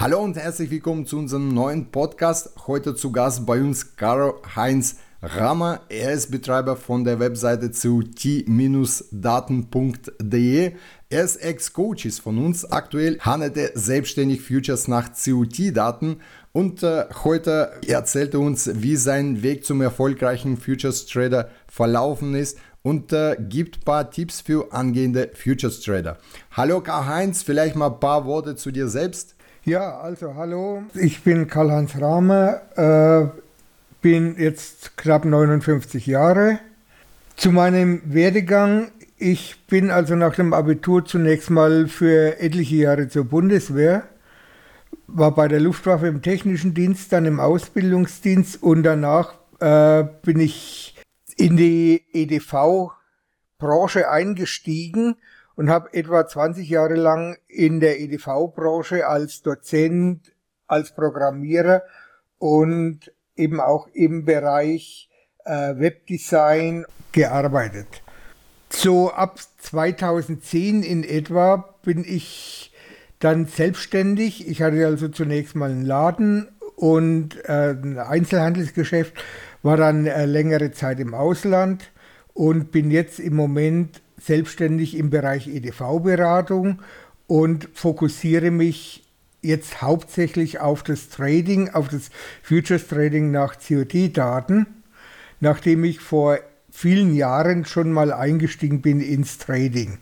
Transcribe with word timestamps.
Hallo 0.00 0.20
und 0.20 0.36
herzlich 0.36 0.70
willkommen 0.70 1.06
zu 1.06 1.18
unserem 1.18 1.48
neuen 1.48 1.90
Podcast. 1.90 2.52
Heute 2.68 2.94
zu 2.94 3.10
Gast 3.10 3.44
bei 3.46 3.60
uns 3.60 3.96
Karl 3.96 4.34
Heinz 4.54 4.98
Rammer. 5.20 5.80
Er 5.88 6.12
ist 6.12 6.30
Betreiber 6.30 6.76
von 6.76 7.02
der 7.02 7.18
Webseite 7.18 7.72
zu 7.72 8.04
t-daten.de. 8.04 8.42
Er 11.10 11.24
ist 11.24 11.36
Ex-Coach 11.38 12.20
von 12.22 12.38
uns. 12.38 12.64
Aktuell 12.70 13.18
handelt 13.18 13.56
er 13.56 13.72
selbstständig 13.74 14.40
Futures 14.40 14.86
nach 14.86 15.10
COT-Daten 15.10 16.18
und 16.52 16.84
äh, 16.84 17.06
heute 17.24 17.72
erzählt 17.84 18.34
er 18.34 18.40
uns, 18.40 18.70
wie 18.74 18.94
sein 18.94 19.42
Weg 19.42 19.64
zum 19.64 19.80
erfolgreichen 19.80 20.58
Futures 20.58 21.06
Trader 21.06 21.50
verlaufen 21.66 22.36
ist 22.36 22.56
und 22.82 23.12
äh, 23.12 23.36
gibt 23.40 23.78
ein 23.78 23.84
paar 23.84 24.12
Tipps 24.12 24.42
für 24.42 24.72
angehende 24.72 25.32
Futures 25.34 25.80
Trader. 25.80 26.18
Hallo 26.52 26.82
Karl-Heinz, 26.82 27.42
vielleicht 27.42 27.74
mal 27.74 27.90
ein 27.90 27.98
paar 27.98 28.26
Worte 28.26 28.54
zu 28.54 28.70
dir 28.70 28.86
selbst. 28.86 29.34
Ja, 29.68 30.00
also 30.00 30.34
hallo, 30.34 30.82
ich 30.94 31.22
bin 31.24 31.46
Karl-Heinz 31.46 32.00
Rahmer, 32.00 32.62
äh, 32.74 33.28
bin 34.00 34.36
jetzt 34.38 34.96
knapp 34.96 35.26
59 35.26 36.06
Jahre. 36.06 36.58
Zu 37.36 37.52
meinem 37.52 38.00
Werdegang, 38.06 38.90
ich 39.18 39.66
bin 39.66 39.90
also 39.90 40.16
nach 40.16 40.34
dem 40.36 40.54
Abitur 40.54 41.04
zunächst 41.04 41.50
mal 41.50 41.86
für 41.86 42.40
etliche 42.40 42.76
Jahre 42.76 43.08
zur 43.08 43.24
Bundeswehr, 43.26 44.04
war 45.06 45.34
bei 45.34 45.48
der 45.48 45.60
Luftwaffe 45.60 46.06
im 46.06 46.22
technischen 46.22 46.72
Dienst, 46.72 47.12
dann 47.12 47.26
im 47.26 47.38
Ausbildungsdienst 47.38 48.62
und 48.62 48.84
danach 48.84 49.34
äh, 49.60 50.02
bin 50.22 50.40
ich 50.40 50.96
in 51.36 51.58
die 51.58 52.04
EDV-Branche 52.14 54.08
eingestiegen 54.08 55.16
und 55.58 55.70
habe 55.70 55.92
etwa 55.92 56.24
20 56.24 56.68
Jahre 56.68 56.94
lang 56.94 57.36
in 57.48 57.80
der 57.80 57.98
EDV-Branche 57.98 59.08
als 59.08 59.42
Dozent, 59.42 60.32
als 60.68 60.94
Programmierer 60.94 61.82
und 62.38 63.12
eben 63.34 63.60
auch 63.60 63.88
im 63.92 64.24
Bereich 64.24 65.10
äh, 65.44 65.74
Webdesign 65.76 66.86
gearbeitet. 67.10 67.88
So 68.70 69.10
ab 69.10 69.40
2010 69.58 70.84
in 70.84 71.02
etwa 71.02 71.74
bin 71.82 72.04
ich 72.06 72.72
dann 73.18 73.46
selbstständig. 73.46 74.46
Ich 74.46 74.62
hatte 74.62 74.86
also 74.86 75.08
zunächst 75.08 75.56
mal 75.56 75.72
einen 75.72 75.84
Laden 75.84 76.46
und 76.76 77.36
äh, 77.46 77.70
ein 77.70 77.98
Einzelhandelsgeschäft, 77.98 79.12
war 79.64 79.76
dann 79.76 80.06
äh, 80.06 80.24
längere 80.24 80.70
Zeit 80.70 81.00
im 81.00 81.14
Ausland 81.14 81.90
und 82.32 82.70
bin 82.70 82.92
jetzt 82.92 83.18
im 83.18 83.34
Moment 83.34 84.02
selbstständig 84.20 84.96
im 84.96 85.10
Bereich 85.10 85.48
EDV-Beratung 85.48 86.80
und 87.26 87.68
fokussiere 87.74 88.50
mich 88.50 89.04
jetzt 89.42 89.82
hauptsächlich 89.82 90.60
auf 90.60 90.82
das 90.82 91.08
Trading, 91.08 91.70
auf 91.70 91.88
das 91.88 92.10
Futures 92.42 92.88
Trading 92.88 93.30
nach 93.30 93.56
COD-Daten, 93.58 94.66
nachdem 95.40 95.84
ich 95.84 96.00
vor 96.00 96.38
vielen 96.70 97.14
Jahren 97.14 97.64
schon 97.64 97.92
mal 97.92 98.12
eingestiegen 98.12 98.82
bin 98.82 99.00
ins 99.00 99.38
Trading. 99.38 99.98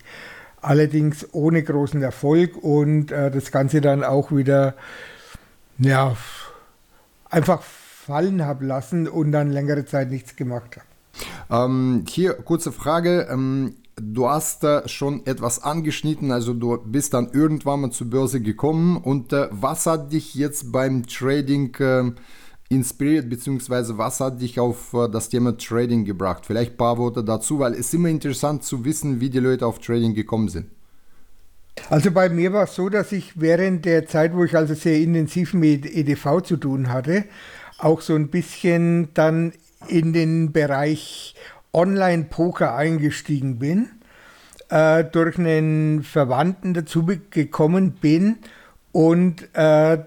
Allerdings 0.62 1.26
ohne 1.32 1.62
großen 1.62 2.02
Erfolg 2.02 2.56
und 2.56 3.12
äh, 3.12 3.30
das 3.30 3.52
Ganze 3.52 3.80
dann 3.80 4.02
auch 4.02 4.32
wieder 4.32 4.74
ja, 5.78 6.16
einfach 7.30 7.62
fallen 7.62 8.44
habe 8.44 8.64
lassen 8.64 9.08
und 9.08 9.32
dann 9.32 9.50
längere 9.50 9.84
Zeit 9.84 10.10
nichts 10.10 10.36
gemacht 10.36 10.76
habe. 10.76 11.64
Ähm, 11.64 12.04
hier 12.08 12.34
kurze 12.34 12.72
Frage. 12.72 13.28
Ähm, 13.30 13.74
du 14.00 14.28
hast 14.28 14.62
äh, 14.64 14.86
schon 14.88 15.24
etwas 15.26 15.62
angeschnitten, 15.62 16.30
also 16.30 16.52
du 16.52 16.78
bist 16.84 17.14
dann 17.14 17.30
irgendwann 17.32 17.80
mal 17.80 17.90
zur 17.90 18.08
Börse 18.08 18.40
gekommen 18.40 18.98
und 18.98 19.32
äh, 19.32 19.48
was 19.50 19.86
hat 19.86 20.12
dich 20.12 20.34
jetzt 20.34 20.70
beim 20.70 21.06
Trading 21.06 21.74
äh, 21.76 22.12
inspiriert, 22.68 23.28
beziehungsweise 23.28 23.96
was 23.96 24.20
hat 24.20 24.40
dich 24.40 24.60
auf 24.60 24.92
äh, 24.92 25.08
das 25.08 25.28
Thema 25.28 25.56
Trading 25.56 26.04
gebracht? 26.04 26.44
Vielleicht 26.46 26.72
ein 26.72 26.76
paar 26.76 26.98
Worte 26.98 27.24
dazu, 27.24 27.58
weil 27.58 27.72
es 27.72 27.80
ist 27.80 27.94
immer 27.94 28.08
interessant 28.08 28.64
zu 28.64 28.84
wissen, 28.84 29.20
wie 29.20 29.30
die 29.30 29.40
Leute 29.40 29.66
auf 29.66 29.78
Trading 29.78 30.14
gekommen 30.14 30.48
sind. 30.48 30.66
Also 31.90 32.10
bei 32.10 32.28
mir 32.28 32.52
war 32.52 32.64
es 32.64 32.74
so, 32.74 32.88
dass 32.88 33.12
ich 33.12 33.40
während 33.40 33.84
der 33.84 34.06
Zeit, 34.06 34.34
wo 34.34 34.44
ich 34.44 34.56
also 34.56 34.74
sehr 34.74 34.98
intensiv 34.98 35.54
mit 35.54 35.86
EDV 35.86 36.40
zu 36.42 36.56
tun 36.56 36.90
hatte, 36.90 37.24
auch 37.78 38.00
so 38.00 38.14
ein 38.14 38.28
bisschen 38.28 39.08
dann 39.14 39.52
in 39.88 40.12
den 40.12 40.52
Bereich 40.52 41.34
Online-Poker 41.76 42.74
eingestiegen 42.74 43.58
bin, 43.58 43.88
äh, 44.70 45.04
durch 45.04 45.38
einen 45.38 46.02
Verwandten 46.02 46.74
dazu 46.74 47.06
gekommen 47.30 47.92
bin 47.92 48.38
und 48.92 49.48
äh, 49.54 49.98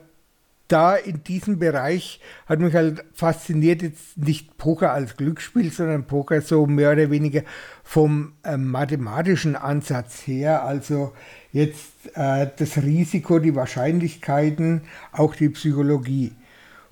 da 0.69 0.96
in 0.96 1.24
diesem 1.24 1.59
Bereich 1.59 2.22
hat 2.46 2.59
mich 2.59 2.75
halt 2.75 3.03
fasziniert, 3.13 3.81
jetzt 3.81 4.18
nicht 4.18 4.57
Poker 4.57 4.94
als 4.94 5.18
Glücksspiel, 5.18 5.72
sondern 5.72 6.06
Poker 6.06 6.41
so 6.41 6.68
mehr 6.68 6.91
oder 6.91 7.09
weniger 7.09 7.41
vom 7.84 8.34
äh, 8.44 8.56
mathematischen 8.56 9.56
Ansatz 9.56 10.28
her. 10.28 10.63
Also 10.63 11.13
jetzt 11.51 12.16
äh, 12.16 12.47
das 12.56 12.78
Risiko, 12.78 13.40
die 13.40 13.56
Wahrscheinlichkeiten, 13.56 14.81
auch 15.12 15.36
die 15.36 15.50
Psychologie. 15.50 16.34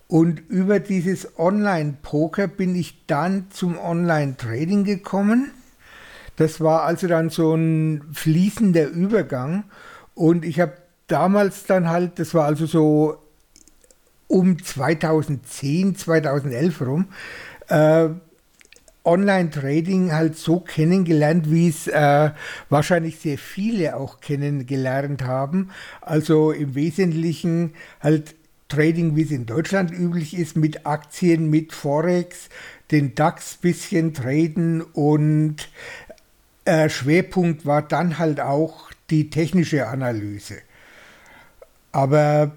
Und 0.07 0.39
über 0.49 0.79
dieses 0.79 1.37
Online-Poker 1.37 2.47
bin 2.47 2.75
ich 2.75 3.05
dann 3.07 3.47
zum 3.49 3.77
Online-Trading 3.77 4.85
gekommen. 4.85 5.51
Das 6.37 6.61
war 6.61 6.83
also 6.83 7.07
dann 7.07 7.29
so 7.29 7.53
ein 7.55 8.03
fließender 8.13 8.87
Übergang. 8.87 9.65
Und 10.15 10.45
ich 10.45 10.59
habe 10.59 10.73
damals 11.07 11.65
dann 11.65 11.89
halt, 11.89 12.19
das 12.19 12.33
war 12.33 12.45
also 12.45 12.65
so 12.65 13.17
um 14.27 14.63
2010, 14.63 15.95
2011 15.95 16.81
rum, 16.81 17.07
äh, 17.67 18.09
Online-Trading 19.03 20.11
halt 20.11 20.37
so 20.37 20.59
kennengelernt, 20.59 21.49
wie 21.49 21.69
es 21.69 21.87
äh, 21.87 22.31
wahrscheinlich 22.69 23.19
sehr 23.19 23.37
viele 23.37 23.95
auch 23.95 24.19
kennengelernt 24.19 25.23
haben. 25.23 25.71
Also 26.01 26.51
im 26.51 26.75
Wesentlichen 26.75 27.73
halt 28.01 28.35
Trading, 28.67 29.15
wie 29.15 29.23
es 29.23 29.31
in 29.31 29.45
Deutschland 29.45 29.91
üblich 29.91 30.37
ist, 30.37 30.57
mit 30.57 30.85
Aktien, 30.85 31.49
mit 31.49 31.73
Forex, 31.73 32.49
den 32.91 33.15
DAX 33.15 33.57
bisschen 33.57 34.13
traden 34.13 34.81
und 34.81 35.69
äh, 36.65 36.89
Schwerpunkt 36.89 37.65
war 37.65 37.81
dann 37.81 38.19
halt 38.19 38.39
auch 38.39 38.91
die 39.09 39.29
technische 39.29 39.87
Analyse. 39.87 40.57
Aber 41.91 42.51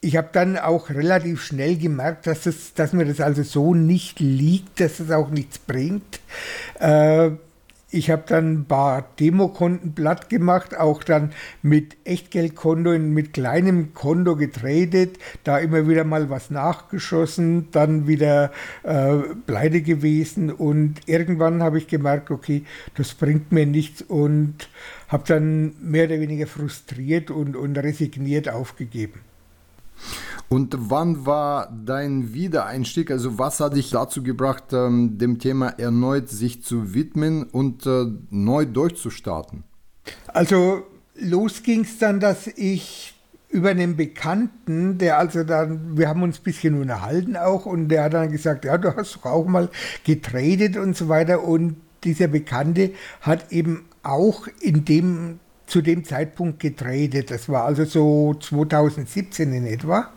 ich 0.00 0.16
habe 0.16 0.28
dann 0.32 0.58
auch 0.58 0.90
relativ 0.90 1.42
schnell 1.42 1.76
gemerkt, 1.76 2.26
dass, 2.26 2.46
es, 2.46 2.74
dass 2.74 2.92
mir 2.92 3.06
das 3.06 3.20
also 3.20 3.42
so 3.42 3.74
nicht 3.74 4.20
liegt, 4.20 4.80
dass 4.80 5.00
es 5.00 5.10
auch 5.10 5.30
nichts 5.30 5.58
bringt. 5.58 6.20
Äh, 6.78 7.30
ich 7.94 8.10
habe 8.10 8.24
dann 8.26 8.52
ein 8.52 8.64
paar 8.64 9.06
Demokonten 9.20 9.94
platt 9.94 10.28
gemacht, 10.28 10.76
auch 10.76 11.04
dann 11.04 11.32
mit 11.62 11.96
Echtgeldkonto, 12.04 12.98
mit 12.98 13.32
kleinem 13.32 13.94
Konto 13.94 14.34
getradet, 14.36 15.18
da 15.44 15.58
immer 15.58 15.88
wieder 15.88 16.02
mal 16.02 16.28
was 16.28 16.50
nachgeschossen, 16.50 17.68
dann 17.70 18.08
wieder 18.08 18.50
äh, 18.82 19.18
pleite 19.46 19.80
gewesen 19.82 20.50
und 20.52 21.02
irgendwann 21.06 21.62
habe 21.62 21.78
ich 21.78 21.86
gemerkt, 21.86 22.32
okay, 22.32 22.64
das 22.96 23.14
bringt 23.14 23.52
mir 23.52 23.66
nichts 23.66 24.02
und 24.02 24.68
habe 25.08 25.22
dann 25.28 25.74
mehr 25.80 26.06
oder 26.06 26.18
weniger 26.18 26.48
frustriert 26.48 27.30
und, 27.30 27.54
und 27.54 27.78
resigniert 27.78 28.48
aufgegeben. 28.48 29.20
Und 30.48 30.76
wann 30.78 31.26
war 31.26 31.72
dein 31.84 32.32
Wiedereinstieg? 32.32 33.10
Also 33.10 33.38
was 33.38 33.60
hat 33.60 33.76
dich 33.76 33.90
dazu 33.90 34.22
gebracht, 34.22 34.72
ähm, 34.72 35.18
dem 35.18 35.38
Thema 35.38 35.68
erneut 35.68 36.28
sich 36.28 36.62
zu 36.62 36.94
widmen 36.94 37.44
und 37.44 37.86
äh, 37.86 38.06
neu 38.30 38.64
durchzustarten? 38.66 39.64
Also 40.28 40.82
los 41.16 41.62
ging 41.62 41.80
es 41.82 41.98
dann, 41.98 42.20
dass 42.20 42.46
ich 42.46 43.14
über 43.48 43.70
einen 43.70 43.96
Bekannten, 43.96 44.98
der 44.98 45.18
also 45.18 45.44
dann, 45.44 45.96
wir 45.96 46.08
haben 46.08 46.22
uns 46.22 46.40
ein 46.40 46.42
bisschen 46.42 46.80
unterhalten 46.80 47.36
auch 47.36 47.66
und 47.66 47.88
der 47.88 48.04
hat 48.04 48.14
dann 48.14 48.32
gesagt, 48.32 48.64
ja, 48.64 48.76
du 48.76 48.94
hast 48.96 49.16
doch 49.16 49.26
auch 49.26 49.46
mal 49.46 49.70
getradet 50.04 50.76
und 50.76 50.96
so 50.96 51.08
weiter 51.08 51.44
und 51.44 51.76
dieser 52.02 52.26
Bekannte 52.26 52.90
hat 53.20 53.52
eben 53.52 53.84
auch 54.02 54.48
in 54.60 54.84
dem 54.84 55.38
zu 55.66 55.80
dem 55.80 56.04
Zeitpunkt 56.04 56.60
getradet. 56.60 57.30
Das 57.30 57.48
war 57.48 57.64
also 57.64 57.84
so 57.84 58.34
2017 58.34 59.52
in 59.52 59.66
etwa. 59.66 60.10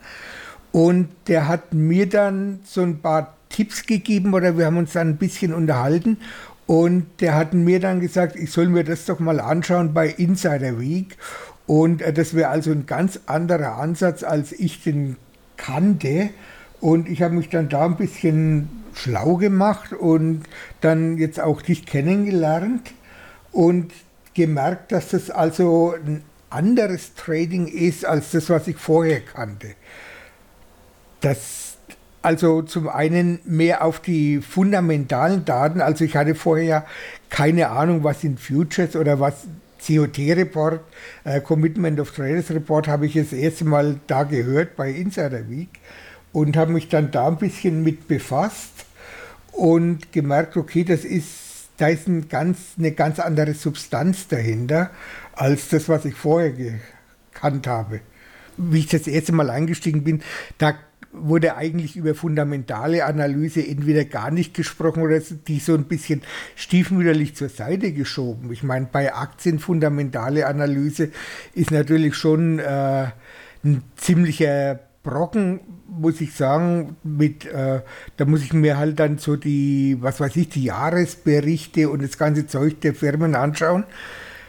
Und 0.71 1.09
der 1.27 1.47
hat 1.47 1.73
mir 1.73 2.07
dann 2.07 2.59
so 2.63 2.81
ein 2.81 2.99
paar 2.99 3.35
Tipps 3.49 3.85
gegeben 3.85 4.33
oder 4.33 4.57
wir 4.57 4.65
haben 4.65 4.77
uns 4.77 4.93
dann 4.93 5.09
ein 5.09 5.17
bisschen 5.17 5.53
unterhalten. 5.53 6.17
Und 6.65 7.05
der 7.21 7.35
hat 7.35 7.53
mir 7.53 7.79
dann 7.79 8.01
gesagt, 8.01 8.35
ich 8.35 8.51
soll 8.51 8.67
mir 8.67 8.83
das 8.83 9.05
doch 9.05 9.19
mal 9.19 9.39
anschauen 9.39 9.93
bei 9.93 10.09
Insider 10.09 10.79
Week. 10.79 11.17
Und 11.65 12.01
äh, 12.01 12.11
das 12.11 12.33
wäre 12.33 12.49
also 12.49 12.71
ein 12.71 12.85
ganz 12.85 13.21
anderer 13.25 13.77
Ansatz, 13.77 14.23
als 14.23 14.51
ich 14.51 14.83
den 14.83 15.15
kannte. 15.55 16.29
Und 16.81 17.09
ich 17.09 17.21
habe 17.21 17.35
mich 17.35 17.49
dann 17.49 17.69
da 17.69 17.85
ein 17.85 17.95
bisschen 17.95 18.69
schlau 18.93 19.35
gemacht 19.35 19.93
und 19.93 20.43
dann 20.81 21.17
jetzt 21.17 21.39
auch 21.39 21.61
dich 21.61 21.85
kennengelernt. 21.85 22.91
Und 23.51 23.91
gemerkt, 24.37 24.91
dass 24.91 25.09
das 25.09 25.29
also 25.29 25.95
anderes 26.49 27.15
Trading 27.15 27.67
ist 27.67 28.05
als 28.05 28.31
das, 28.31 28.49
was 28.49 28.67
ich 28.67 28.77
vorher 28.77 29.19
kannte. 29.19 29.73
Das 31.19 31.67
also 32.21 32.61
zum 32.61 32.89
einen 32.89 33.39
mehr 33.45 33.83
auf 33.83 34.01
die 34.01 34.41
fundamentalen 34.41 35.45
Daten. 35.45 35.81
Also 35.81 36.03
ich 36.03 36.15
hatte 36.15 36.35
vorher 36.35 36.85
keine 37.29 37.69
Ahnung, 37.69 38.03
was 38.03 38.21
sind 38.21 38.39
Futures 38.39 38.95
oder 38.95 39.19
was 39.19 39.47
COT-Report, 39.85 40.81
äh, 41.23 41.39
Commitment 41.39 41.99
of 41.99 42.11
Traders 42.11 42.51
Report, 42.51 42.87
habe 42.87 43.05
ich 43.05 43.13
das 43.13 43.31
erste 43.31 43.65
Mal 43.65 43.99
da 44.07 44.23
gehört 44.23 44.75
bei 44.75 44.91
Insider 44.91 45.49
Week 45.49 45.69
und 46.33 46.57
habe 46.57 46.73
mich 46.73 46.89
dann 46.89 47.11
da 47.11 47.27
ein 47.27 47.37
bisschen 47.37 47.83
mit 47.83 48.07
befasst 48.07 48.85
und 49.53 50.11
gemerkt, 50.11 50.57
okay, 50.57 50.83
das 50.83 51.05
ist, 51.05 51.46
da 51.77 51.87
ist 51.87 52.07
ein 52.07 52.27
ganz, 52.27 52.57
eine 52.77 52.91
ganz 52.91 53.19
andere 53.19 53.53
Substanz 53.53 54.27
dahinter 54.27 54.91
als 55.33 55.69
das, 55.69 55.87
was 55.89 56.05
ich 56.05 56.15
vorher 56.15 56.51
gekannt 56.51 57.67
habe. 57.67 58.01
Wie 58.57 58.79
ich 58.79 58.87
das 58.87 59.07
erste 59.07 59.33
Mal 59.33 59.49
eingestiegen 59.49 60.03
bin, 60.03 60.23
da 60.57 60.75
wurde 61.11 61.55
eigentlich 61.55 61.95
über 61.95 62.15
fundamentale 62.15 63.05
Analyse 63.05 63.65
entweder 63.65 64.05
gar 64.05 64.31
nicht 64.31 64.53
gesprochen 64.53 65.03
oder 65.03 65.19
die 65.19 65.59
so 65.59 65.73
ein 65.73 65.85
bisschen 65.85 66.21
stiefmütterlich 66.55 67.35
zur 67.35 67.49
Seite 67.49 67.91
geschoben. 67.93 68.51
Ich 68.51 68.63
meine, 68.63 68.87
bei 68.91 69.13
Aktien 69.13 69.59
fundamentale 69.59 70.47
Analyse 70.47 71.11
ist 71.53 71.71
natürlich 71.71 72.15
schon 72.15 72.59
äh, 72.59 73.07
ein 73.63 73.83
ziemlicher 73.95 74.79
Brocken, 75.07 75.61
muss 75.87 76.19
ich 76.19 76.33
sagen, 76.33 76.97
mit, 77.03 77.45
äh, 77.45 77.81
da 78.17 78.25
muss 78.25 78.43
ich 78.43 78.51
mir 78.51 78.77
halt 78.77 78.99
dann 78.99 79.17
so 79.17 79.37
die, 79.37 79.97
was 80.01 80.19
weiß 80.19 80.35
ich, 80.35 80.49
die 80.49 80.65
Jahresberichte 80.65 81.89
und 81.89 82.03
das 82.03 82.17
ganze 82.17 82.45
Zeug 82.45 82.81
der 82.81 82.93
Firmen 82.93 83.33
anschauen. 83.33 83.85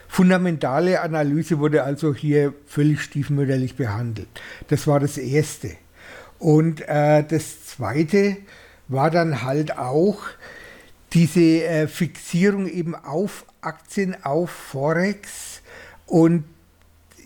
Fundamentale 0.09 1.01
Analyse 1.01 1.61
wurde 1.61 1.85
also 1.85 2.13
hier 2.13 2.55
völlig 2.67 3.03
stiefmütterlich 3.03 3.77
behandelt. 3.77 4.29
Das 4.67 4.89
war 4.89 4.99
das 4.99 5.17
Erste. 5.17 5.71
Und 6.41 6.81
äh, 6.89 7.23
das 7.23 7.67
Zweite 7.67 8.39
war 8.89 9.11
dann 9.11 9.43
halt 9.43 9.79
auch 9.79 10.19
diese 11.13 11.41
äh, 11.65 11.87
Fixierung 11.87 12.67
eben 12.67 12.97
auf 12.97 13.45
Aktien, 13.61 14.17
auf 14.25 14.51
Forex 14.51 15.63
und 16.07 16.45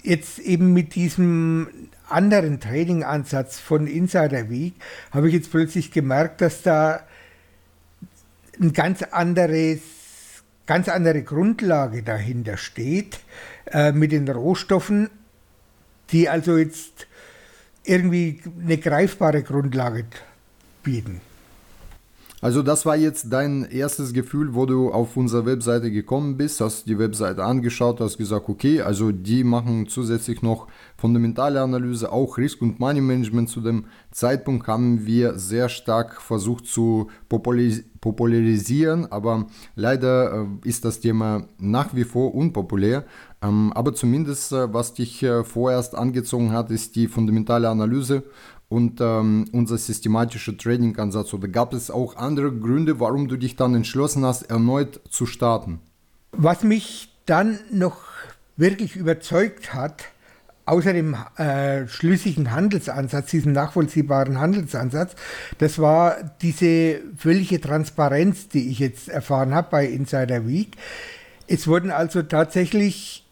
jetzt 0.03 0.39
eben 0.39 0.73
mit 0.75 0.95
diesem 0.95 1.69
anderen 2.13 2.61
Trading-Ansatz 2.61 3.59
von 3.59 3.87
Insider 3.87 4.51
Week 4.51 4.75
habe 5.11 5.29
ich 5.29 5.35
jetzt 5.35 5.51
plötzlich 5.51 5.91
gemerkt, 5.91 6.41
dass 6.41 6.63
da 6.63 7.01
ein 8.61 8.73
ganz 8.73 9.03
anderes, 9.03 9.81
ganz 10.67 10.89
andere 10.89 11.23
Grundlage 11.23 12.03
dahinter 12.03 12.57
steht 12.57 13.21
äh, 13.67 13.93
mit 13.93 14.13
den 14.13 14.29
Rohstoffen, 14.29 15.11
die 16.11 16.29
also 16.29 16.57
jetzt 16.57 17.07
irgendwie 17.85 18.41
eine 18.63 18.79
greifbare 18.79 19.43
Grundlage 19.43 20.05
bieten. 20.83 21.21
Also 22.43 22.63
das 22.63 22.85
war 22.85 22.97
jetzt 22.97 23.33
dein 23.33 23.71
erstes 23.71 24.13
Gefühl, 24.13 24.55
wo 24.55 24.67
du 24.67 24.91
auf 24.91 25.17
unsere 25.17 25.47
Webseite 25.47 25.93
gekommen 25.93 26.37
bist, 26.37 26.61
hast 26.61 26.89
die 26.89 26.99
Webseite 26.99 27.45
angeschaut, 27.45 28.01
hast 28.01 28.19
gesagt, 28.19 28.49
okay, 28.49 28.81
also 28.81 29.13
die 29.13 29.45
machen 29.45 29.87
zusätzlich 29.87 30.43
noch 30.43 30.67
fundamentale 31.03 31.61
Analyse, 31.61 32.13
auch 32.13 32.39
Risk- 32.39 32.63
und 32.63 32.79
Money 32.79 33.01
Management. 33.01 33.49
Zu 33.49 33.61
dem 33.61 33.87
Zeitpunkt 34.13 34.69
haben 34.69 35.05
wir 35.05 35.37
sehr 35.37 35.69
stark 35.69 36.23
versucht 36.23 36.67
zu 36.67 37.09
populis 37.29 37.83
popularisieren, 38.01 39.11
aber 39.13 39.47
leider 39.77 40.47
äh, 40.65 40.69
ist 40.69 40.85
das 40.85 40.99
Thema 41.01 41.45
nach 41.59 41.95
wie 41.95 42.05
vor 42.05 42.35
unpopulär. 42.35 43.05
Ähm, 43.43 43.73
aber 43.75 43.95
zumindest, 43.95 44.53
äh, 44.53 44.73
was 44.73 44.95
dich 44.95 45.23
äh, 45.23 45.45
vorerst 45.45 45.95
angezogen 45.97 46.53
hat, 46.53 46.71
ist 46.71 46.97
die 46.97 47.07
fundamentale 47.07 47.69
Analyse 47.69 48.25
und 48.69 49.01
ähm, 49.01 49.47
unser 49.53 49.79
systematischer 49.79 50.57
Trading-Ansatz? 50.57 51.33
Oder 51.35 51.49
gab 51.49 51.75
es 51.75 51.91
auch 51.91 52.17
andere 52.17 52.53
Gründe, 52.53 52.99
warum 52.99 53.29
du 53.29 53.37
dich 53.37 53.55
dann 53.55 53.75
entschlossen 53.75 54.25
hast, 54.25 54.43
erneut 54.51 55.01
zu 55.09 55.27
starten? 55.27 55.81
Was 56.33 56.65
mich 56.65 57.09
dann 57.27 57.59
noch 57.71 57.99
wirklich 58.57 58.97
überzeugt 58.97 59.75
hat, 59.75 60.12
außer 60.73 60.95
dem 60.95 61.15
äh, 61.37 61.87
schlüssigen 61.87 62.51
Handelsansatz, 62.51 63.31
diesem 63.31 63.53
nachvollziehbaren 63.53 64.41
Handelsansatz, 64.41 65.15
das 65.59 65.79
war 65.79 66.17
diese 66.41 67.01
völlige 67.19 67.61
Transparenz, 67.61 68.49
die 68.49 68.71
ich 68.71 68.79
jetzt 68.79 69.11
erfahren 69.11 69.55
habe 69.55 69.69
bei 69.71 69.87
Insider 69.87 70.49
Week. 70.49 70.71
Es 71.47 71.69
wurden 71.69 71.91
also 71.91 72.23
tatsächlich 72.23 73.27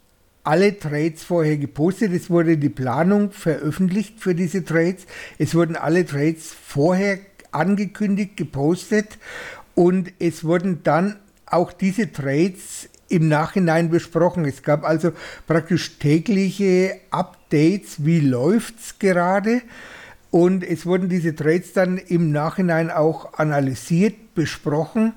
alle 0.45 0.79
Trades 0.79 1.23
vorher 1.25 1.57
gepostet. 1.57 2.13
Es 2.13 2.29
wurde 2.29 2.59
die 2.59 2.69
Planung 2.69 3.31
veröffentlicht 3.33 4.21
für 4.21 4.35
diese 4.35 4.63
Trades. 4.63 5.07
Es 5.39 5.55
wurden 5.55 5.77
alle 5.77 6.05
Trades 6.05 6.55
vorher 6.67 7.21
angekündigt, 7.53 8.37
gepostet 8.37 9.17
und 9.75 10.13
es 10.19 10.45
wurden 10.45 10.83
dann 10.83 11.17
auch 11.47 11.73
diese 11.73 12.13
Trades 12.13 12.91
im 13.11 13.29
Nachhinein 13.29 13.91
besprochen. 13.91 14.45
Es 14.45 14.63
gab 14.63 14.85
also 14.85 15.13
praktisch 15.47 15.99
tägliche 15.99 16.95
Updates, 17.11 18.05
wie 18.05 18.21
läuft 18.21 18.79
es 18.79 18.99
gerade. 18.99 19.63
Und 20.31 20.63
es 20.63 20.87
wurden 20.87 21.09
diese 21.09 21.35
Trades 21.35 21.73
dann 21.73 21.99
im 21.99 22.31
Nachhinein 22.31 22.91
auch 22.91 23.35
analysiert, 23.35 24.35
besprochen. 24.35 25.13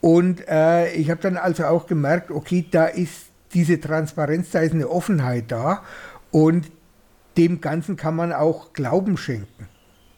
Und 0.00 0.46
äh, 0.46 0.92
ich 0.92 1.10
habe 1.10 1.22
dann 1.22 1.36
also 1.36 1.64
auch 1.64 1.86
gemerkt, 1.86 2.30
okay, 2.30 2.66
da 2.70 2.86
ist 2.86 3.30
diese 3.54 3.80
Transparenz, 3.80 4.50
da 4.50 4.60
ist 4.60 4.74
eine 4.74 4.88
Offenheit 4.88 5.44
da 5.48 5.82
und 6.30 6.70
dem 7.36 7.60
Ganzen 7.60 7.96
kann 7.96 8.16
man 8.16 8.32
auch 8.32 8.72
Glauben 8.72 9.16
schenken. 9.16 9.68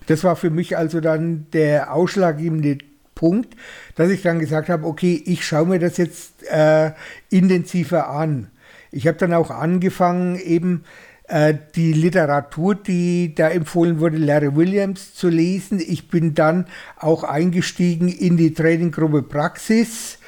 Das 0.07 0.25
war 0.25 0.37
für 0.37 0.51
mich 0.51 0.77
also 0.77 1.01
dann 1.01 1.47
der 1.53 1.93
ausschlaggebende 1.93 2.79
Punkt, 3.15 3.57
dass 3.95 4.11
ich 4.11 4.23
dann 4.23 4.39
gesagt 4.39 4.69
habe, 4.69 4.87
okay, 4.87 5.23
ich 5.27 5.47
schaue 5.47 5.67
mir 5.67 5.79
das 5.79 5.97
jetzt 5.97 6.43
äh, 6.51 6.93
intensiver 7.31 8.09
an. 8.11 8.51
Ich 8.91 9.07
habe 9.07 9.19
dann 9.19 9.35
auch 9.35 9.51
angefangen, 9.51 10.37
eben 10.37 10.85
äh, 11.29 11.55
die 11.75 11.93
Literatur, 11.93 12.75
die 12.75 13.35
da 13.35 13.49
empfohlen 13.49 13.99
wurde, 13.99 14.19
Larry 14.19 14.55
Williams 14.55 15.15
zu 15.15 15.29
lesen. 15.29 15.81
Ich 15.81 16.09
bin 16.09 16.35
dann 16.35 16.67
auch 16.97 17.25
eingestiegen 17.25 18.09
in 18.09 18.37
die 18.37 18.53
Tradinggruppe 18.53 19.23
Praxis 19.23 20.19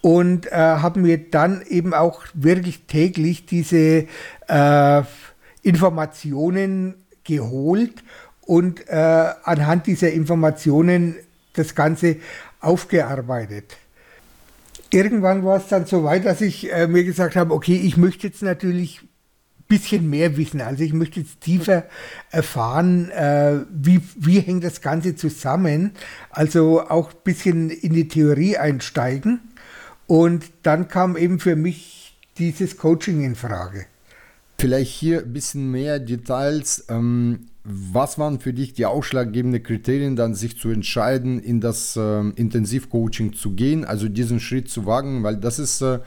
und 0.00 0.46
äh, 0.46 0.54
habe 0.54 1.00
mir 1.00 1.18
dann 1.30 1.62
eben 1.68 1.92
auch 1.92 2.24
wirklich 2.34 2.86
täglich 2.86 3.46
diese 3.46 4.06
äh, 4.48 5.02
Informationen 5.62 6.94
geholt 7.24 8.02
und 8.40 8.88
äh, 8.88 8.94
anhand 9.44 9.86
dieser 9.86 10.12
Informationen 10.12 11.16
das 11.54 11.74
Ganze 11.74 12.16
aufgearbeitet. 12.60 13.76
Irgendwann 14.90 15.44
war 15.44 15.58
es 15.58 15.68
dann 15.68 15.86
so 15.86 16.04
weit, 16.04 16.24
dass 16.24 16.40
ich 16.40 16.72
äh, 16.72 16.86
mir 16.86 17.04
gesagt 17.04 17.36
habe, 17.36 17.52
okay, 17.52 17.76
ich 17.76 17.96
möchte 17.96 18.26
jetzt 18.26 18.42
natürlich 18.42 19.02
ein 19.02 19.08
bisschen 19.68 20.08
mehr 20.08 20.36
wissen. 20.38 20.62
Also 20.62 20.82
ich 20.82 20.94
möchte 20.94 21.20
jetzt 21.20 21.42
tiefer 21.42 21.84
erfahren, 22.30 23.10
äh, 23.10 23.60
wie, 23.70 24.00
wie 24.16 24.40
hängt 24.40 24.64
das 24.64 24.80
Ganze 24.80 25.14
zusammen. 25.14 25.92
Also 26.30 26.88
auch 26.88 27.10
ein 27.10 27.20
bisschen 27.22 27.70
in 27.70 27.92
die 27.92 28.08
Theorie 28.08 28.56
einsteigen. 28.56 29.40
Und 30.06 30.46
dann 30.62 30.88
kam 30.88 31.18
eben 31.18 31.38
für 31.38 31.54
mich 31.54 32.16
dieses 32.38 32.78
Coaching 32.78 33.22
in 33.24 33.34
Frage. 33.34 33.84
Vielleicht 34.58 34.90
hier 34.90 35.20
ein 35.20 35.32
bisschen 35.32 35.70
mehr 35.70 35.98
Details. 35.98 36.86
Ähm, 36.88 37.48
was 37.68 38.18
waren 38.18 38.40
für 38.40 38.52
dich 38.52 38.72
die 38.72 38.86
ausschlaggebenden 38.86 39.62
Kriterien, 39.62 40.16
dann 40.16 40.34
sich 40.34 40.58
zu 40.58 40.70
entscheiden, 40.70 41.38
in 41.38 41.60
das 41.60 41.96
ähm, 41.96 42.32
Intensivcoaching 42.36 43.34
zu 43.34 43.52
gehen, 43.52 43.84
also 43.84 44.08
diesen 44.08 44.40
Schritt 44.40 44.70
zu 44.70 44.86
wagen? 44.86 45.22
Weil 45.22 45.36
das 45.36 45.58
ist, 45.58 45.82
äh, 45.82 46.00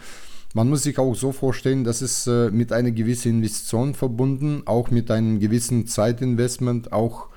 man 0.54 0.70
muss 0.70 0.84
sich 0.84 0.98
auch 0.98 1.14
so 1.14 1.32
vorstellen, 1.32 1.84
das 1.84 2.02
ist 2.02 2.28
äh, 2.28 2.50
mit 2.50 2.74
einer 2.74 2.92
gewissen 2.92 3.30
Investition 3.30 3.94
verbunden, 3.94 4.64
auch 4.66 4.90
mit 4.90 5.12
einem 5.12 5.40
gewissen 5.40 5.86
Zeitinvestment, 5.86 6.92
auch 6.92 7.28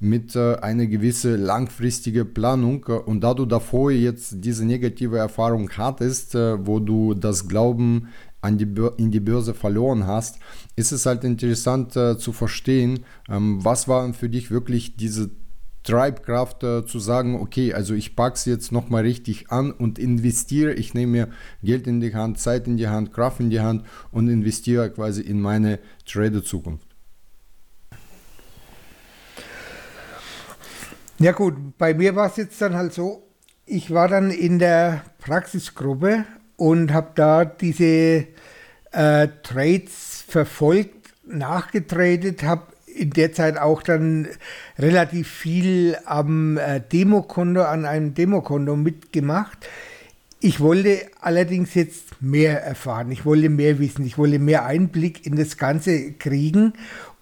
mit 0.00 0.34
äh, 0.34 0.56
einer 0.56 0.86
gewissen 0.86 1.40
langfristigen 1.42 2.32
Planung. 2.32 2.84
Und 2.84 3.20
da 3.20 3.34
du 3.34 3.46
davor 3.46 3.90
jetzt 3.90 4.36
diese 4.44 4.64
negative 4.64 5.18
Erfahrung 5.18 5.70
hattest, 5.76 6.34
äh, 6.34 6.66
wo 6.66 6.80
du 6.80 7.14
das 7.14 7.48
Glauben 7.48 8.08
an 8.44 8.58
die 8.58 8.68
in 8.98 9.10
die 9.10 9.20
Börse 9.20 9.54
verloren 9.54 10.06
hast, 10.06 10.38
ist 10.76 10.92
es 10.92 11.06
halt 11.06 11.24
interessant 11.24 11.96
äh, 11.96 12.18
zu 12.18 12.32
verstehen, 12.32 13.04
ähm, 13.28 13.64
was 13.64 13.88
war 13.88 14.12
für 14.12 14.28
dich 14.28 14.50
wirklich 14.50 14.96
diese 14.96 15.30
Treibkraft 15.82 16.62
äh, 16.62 16.86
zu 16.86 16.98
sagen, 16.98 17.40
okay, 17.40 17.74
also 17.74 17.94
ich 17.94 18.16
packe 18.16 18.36
es 18.36 18.44
jetzt 18.44 18.72
nochmal 18.72 19.02
richtig 19.02 19.50
an 19.50 19.70
und 19.70 19.98
investiere, 19.98 20.72
ich 20.74 20.94
nehme 20.94 21.12
mir 21.12 21.28
Geld 21.62 21.86
in 21.86 22.00
die 22.00 22.14
Hand, 22.14 22.38
Zeit 22.38 22.66
in 22.66 22.76
die 22.76 22.88
Hand, 22.88 23.12
Kraft 23.12 23.40
in 23.40 23.50
die 23.50 23.60
Hand 23.60 23.84
und 24.10 24.28
investiere 24.28 24.90
quasi 24.90 25.22
in 25.22 25.40
meine 25.40 25.78
Trader-Zukunft. 26.06 26.86
Ja 31.18 31.32
gut, 31.32 31.54
bei 31.78 31.94
mir 31.94 32.16
war 32.16 32.26
es 32.26 32.36
jetzt 32.36 32.60
dann 32.60 32.74
halt 32.74 32.92
so, 32.92 33.22
ich 33.66 33.92
war 33.92 34.08
dann 34.08 34.30
in 34.30 34.58
der 34.58 35.04
Praxisgruppe 35.18 36.24
und 36.56 36.92
habe 36.92 37.10
da 37.14 37.44
diese 37.44 38.26
äh, 38.92 39.28
Trades 39.42 40.24
verfolgt, 40.28 41.14
nachgetradet, 41.26 42.42
habe 42.42 42.62
in 42.86 43.10
der 43.10 43.32
Zeit 43.32 43.58
auch 43.58 43.82
dann 43.82 44.28
relativ 44.78 45.28
viel 45.28 45.96
am 46.04 46.56
äh, 46.56 46.80
Demokonto, 46.80 47.62
an 47.62 47.84
einem 47.86 48.14
Demokonto 48.14 48.76
mitgemacht. 48.76 49.58
Ich 50.40 50.60
wollte 50.60 51.06
allerdings 51.20 51.74
jetzt 51.74 52.20
mehr 52.20 52.62
erfahren, 52.62 53.10
ich 53.10 53.24
wollte 53.24 53.48
mehr 53.48 53.78
wissen, 53.78 54.06
ich 54.06 54.18
wollte 54.18 54.38
mehr 54.38 54.66
Einblick 54.66 55.26
in 55.26 55.36
das 55.36 55.56
Ganze 55.56 56.12
kriegen, 56.12 56.74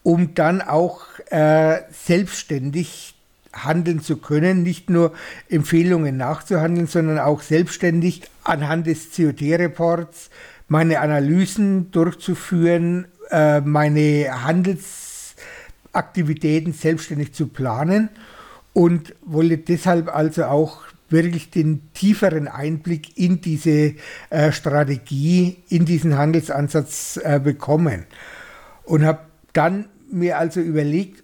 um 0.03 0.35
dann 0.35 0.61
auch 0.61 1.05
äh, 1.31 1.83
selbstständig 1.93 3.15
handeln 3.53 4.01
zu 4.01 4.17
können, 4.17 4.63
nicht 4.63 4.89
nur 4.91 5.13
Empfehlungen 5.49 6.17
nachzuhandeln, 6.17 6.87
sondern 6.87 7.19
auch 7.19 7.43
selbstständig 7.43 8.23
anhand 8.45 8.87
des 8.87 9.09
COT-Reports 9.15 10.31
meine 10.69 11.01
Analysen 11.01 11.91
durchzuführen, 11.91 13.09
äh, 13.31 13.61
meine 13.61 14.45
Handelsaktivitäten 14.45 16.73
selbstständig 16.73 17.35
zu 17.35 17.49
planen 17.49 18.09
und 18.73 19.15
wollte 19.21 19.59
deshalb 19.59 20.09
also 20.15 20.45
auch 20.45 20.85
wirklich 21.11 21.51
den 21.51 21.93
tieferen 21.93 22.49
Einblick 22.49 23.19
in 23.19 23.43
diese 23.43 23.97
äh, 24.31 24.51
Strategie, 24.51 25.59
in 25.69 25.85
diesen 25.85 26.17
Handelsansatz 26.17 27.21
äh, 27.23 27.39
bekommen. 27.39 28.07
Und 28.85 29.05
habe 29.05 29.21
dann 29.53 29.91
mir 30.11 30.39
also 30.39 30.61
überlegt, 30.61 31.23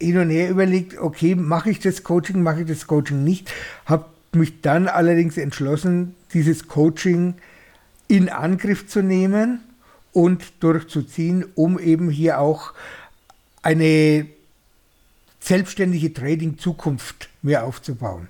hin 0.00 0.18
und 0.18 0.30
her 0.30 0.50
überlegt, 0.50 0.98
okay, 0.98 1.34
mache 1.34 1.70
ich 1.70 1.80
das 1.80 2.02
Coaching, 2.02 2.42
mache 2.42 2.62
ich 2.62 2.68
das 2.68 2.86
Coaching 2.86 3.24
nicht, 3.24 3.52
habe 3.86 4.06
mich 4.32 4.60
dann 4.60 4.88
allerdings 4.88 5.36
entschlossen, 5.36 6.14
dieses 6.32 6.68
Coaching 6.68 7.34
in 8.08 8.28
Angriff 8.28 8.86
zu 8.86 9.02
nehmen 9.02 9.60
und 10.12 10.62
durchzuziehen, 10.62 11.44
um 11.54 11.78
eben 11.78 12.10
hier 12.10 12.40
auch 12.40 12.72
eine 13.62 14.26
selbstständige 15.40 16.12
Trading-Zukunft 16.12 17.28
mir 17.42 17.64
aufzubauen. 17.64 18.28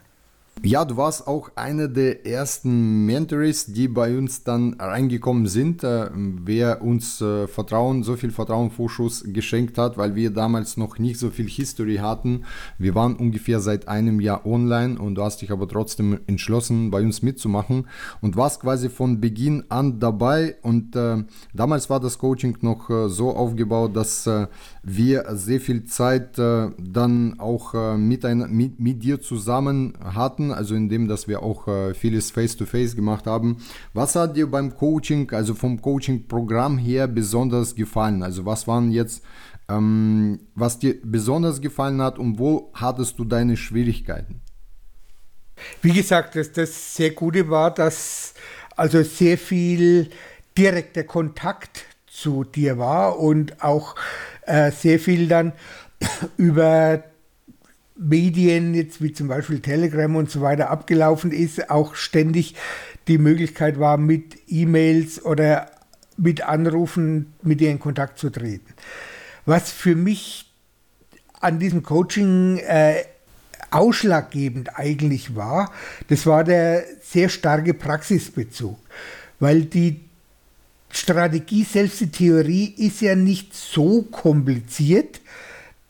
Ja, 0.62 0.86
du 0.86 0.96
warst 0.96 1.28
auch 1.28 1.50
einer 1.54 1.86
der 1.86 2.26
ersten 2.26 3.04
Mentors, 3.04 3.66
die 3.66 3.88
bei 3.88 4.16
uns 4.16 4.42
dann 4.42 4.74
reingekommen 4.80 5.46
sind, 5.46 5.84
äh, 5.84 6.08
wer 6.14 6.82
uns 6.82 7.20
äh, 7.20 7.46
Vertrauen, 7.46 8.02
so 8.02 8.16
viel 8.16 8.30
Vertrauenvorschuss 8.30 9.24
geschenkt 9.28 9.76
hat, 9.76 9.98
weil 9.98 10.14
wir 10.14 10.30
damals 10.30 10.78
noch 10.78 10.98
nicht 10.98 11.20
so 11.20 11.28
viel 11.28 11.46
History 11.46 11.96
hatten. 11.96 12.46
Wir 12.78 12.94
waren 12.94 13.16
ungefähr 13.16 13.60
seit 13.60 13.86
einem 13.86 14.18
Jahr 14.18 14.46
online 14.46 14.98
und 14.98 15.16
du 15.16 15.22
hast 15.22 15.42
dich 15.42 15.52
aber 15.52 15.68
trotzdem 15.68 16.20
entschlossen, 16.26 16.90
bei 16.90 17.02
uns 17.02 17.20
mitzumachen 17.20 17.86
und 18.22 18.36
warst 18.36 18.60
quasi 18.62 18.88
von 18.88 19.20
Beginn 19.20 19.64
an 19.68 20.00
dabei. 20.00 20.56
Und 20.62 20.96
äh, 20.96 21.22
damals 21.52 21.90
war 21.90 22.00
das 22.00 22.16
Coaching 22.18 22.56
noch 22.62 22.88
äh, 22.88 23.08
so 23.10 23.36
aufgebaut, 23.36 23.94
dass 23.94 24.26
äh, 24.26 24.46
wir 24.82 25.26
sehr 25.36 25.60
viel 25.60 25.84
Zeit 25.84 26.38
äh, 26.38 26.70
dann 26.78 27.38
auch 27.38 27.96
mit, 27.96 28.24
ein, 28.24 28.50
mit, 28.50 28.80
mit 28.80 29.02
dir 29.02 29.20
zusammen 29.20 29.92
hatten 30.02 30.45
hatten, 30.50 30.58
also 30.58 30.74
indem, 30.74 31.08
dass 31.08 31.28
wir 31.28 31.42
auch 31.42 31.68
äh, 31.68 31.94
vieles 31.94 32.30
face-to-face 32.30 32.92
-face 32.92 32.96
gemacht 32.96 33.26
haben. 33.26 33.58
Was 33.92 34.14
hat 34.14 34.36
dir 34.36 34.50
beim 34.50 34.74
Coaching, 34.74 35.30
also 35.32 35.54
vom 35.54 35.80
Coaching-Programm 35.80 36.78
her 36.78 37.06
besonders 37.06 37.74
gefallen? 37.74 38.22
Also 38.22 38.44
was 38.44 38.66
waren 38.66 38.90
jetzt, 38.90 39.22
ähm, 39.68 40.40
was 40.54 40.78
dir 40.78 40.96
besonders 41.02 41.60
gefallen 41.60 42.00
hat 42.00 42.18
und 42.18 42.38
wo 42.38 42.70
hattest 42.74 43.18
du 43.18 43.24
deine 43.24 43.56
Schwierigkeiten? 43.56 44.40
Wie 45.82 45.92
gesagt, 45.92 46.36
das, 46.36 46.52
das 46.52 46.96
sehr 46.96 47.10
Gute 47.10 47.48
war, 47.48 47.72
dass 47.72 48.34
also 48.76 49.02
sehr 49.02 49.38
viel 49.38 50.10
direkter 50.56 51.04
Kontakt 51.04 51.84
zu 52.06 52.44
dir 52.44 52.78
war 52.78 53.18
und 53.18 53.62
auch 53.62 53.94
äh, 54.42 54.70
sehr 54.70 54.98
viel 54.98 55.28
dann 55.28 55.52
über 56.36 57.02
Medien, 57.98 58.74
jetzt 58.74 59.02
wie 59.02 59.12
zum 59.12 59.28
Beispiel 59.28 59.60
Telegram 59.60 60.14
und 60.16 60.30
so 60.30 60.40
weiter, 60.40 60.70
abgelaufen 60.70 61.32
ist, 61.32 61.70
auch 61.70 61.94
ständig 61.94 62.54
die 63.08 63.18
Möglichkeit 63.18 63.78
war, 63.78 63.96
mit 63.96 64.36
E-Mails 64.48 65.24
oder 65.24 65.70
mit 66.16 66.42
Anrufen 66.42 67.34
mit 67.42 67.60
ihr 67.60 67.70
in 67.70 67.78
Kontakt 67.78 68.18
zu 68.18 68.30
treten. 68.30 68.74
Was 69.44 69.70
für 69.70 69.94
mich 69.94 70.52
an 71.40 71.58
diesem 71.58 71.82
Coaching 71.82 72.58
äh, 72.58 73.04
ausschlaggebend 73.70 74.78
eigentlich 74.78 75.36
war, 75.36 75.72
das 76.08 76.26
war 76.26 76.44
der 76.44 76.84
sehr 77.02 77.28
starke 77.28 77.74
Praxisbezug, 77.74 78.78
weil 79.38 79.64
die 79.64 80.00
Strategie, 80.90 81.64
selbst 81.64 82.00
die 82.00 82.10
Theorie 82.10 82.74
ist 82.76 83.02
ja 83.02 83.14
nicht 83.14 83.54
so 83.54 84.02
kompliziert, 84.02 85.20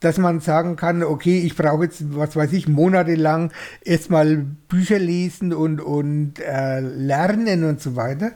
dass 0.06 0.18
man 0.18 0.38
sagen 0.38 0.76
kann, 0.76 1.02
okay, 1.02 1.40
ich 1.40 1.56
brauche 1.56 1.82
jetzt, 1.82 2.14
was 2.14 2.36
weiß 2.36 2.52
ich, 2.52 2.68
monatelang 2.68 3.50
erstmal 3.84 4.36
Bücher 4.68 5.00
lesen 5.00 5.52
und, 5.52 5.80
und 5.80 6.38
äh, 6.38 6.78
lernen 6.78 7.64
und 7.64 7.80
so 7.80 7.96
weiter. 7.96 8.30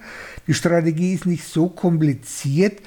Die 0.48 0.54
Strategie 0.54 1.14
ist 1.14 1.26
nicht 1.26 1.44
so 1.44 1.68
kompliziert, 1.68 2.80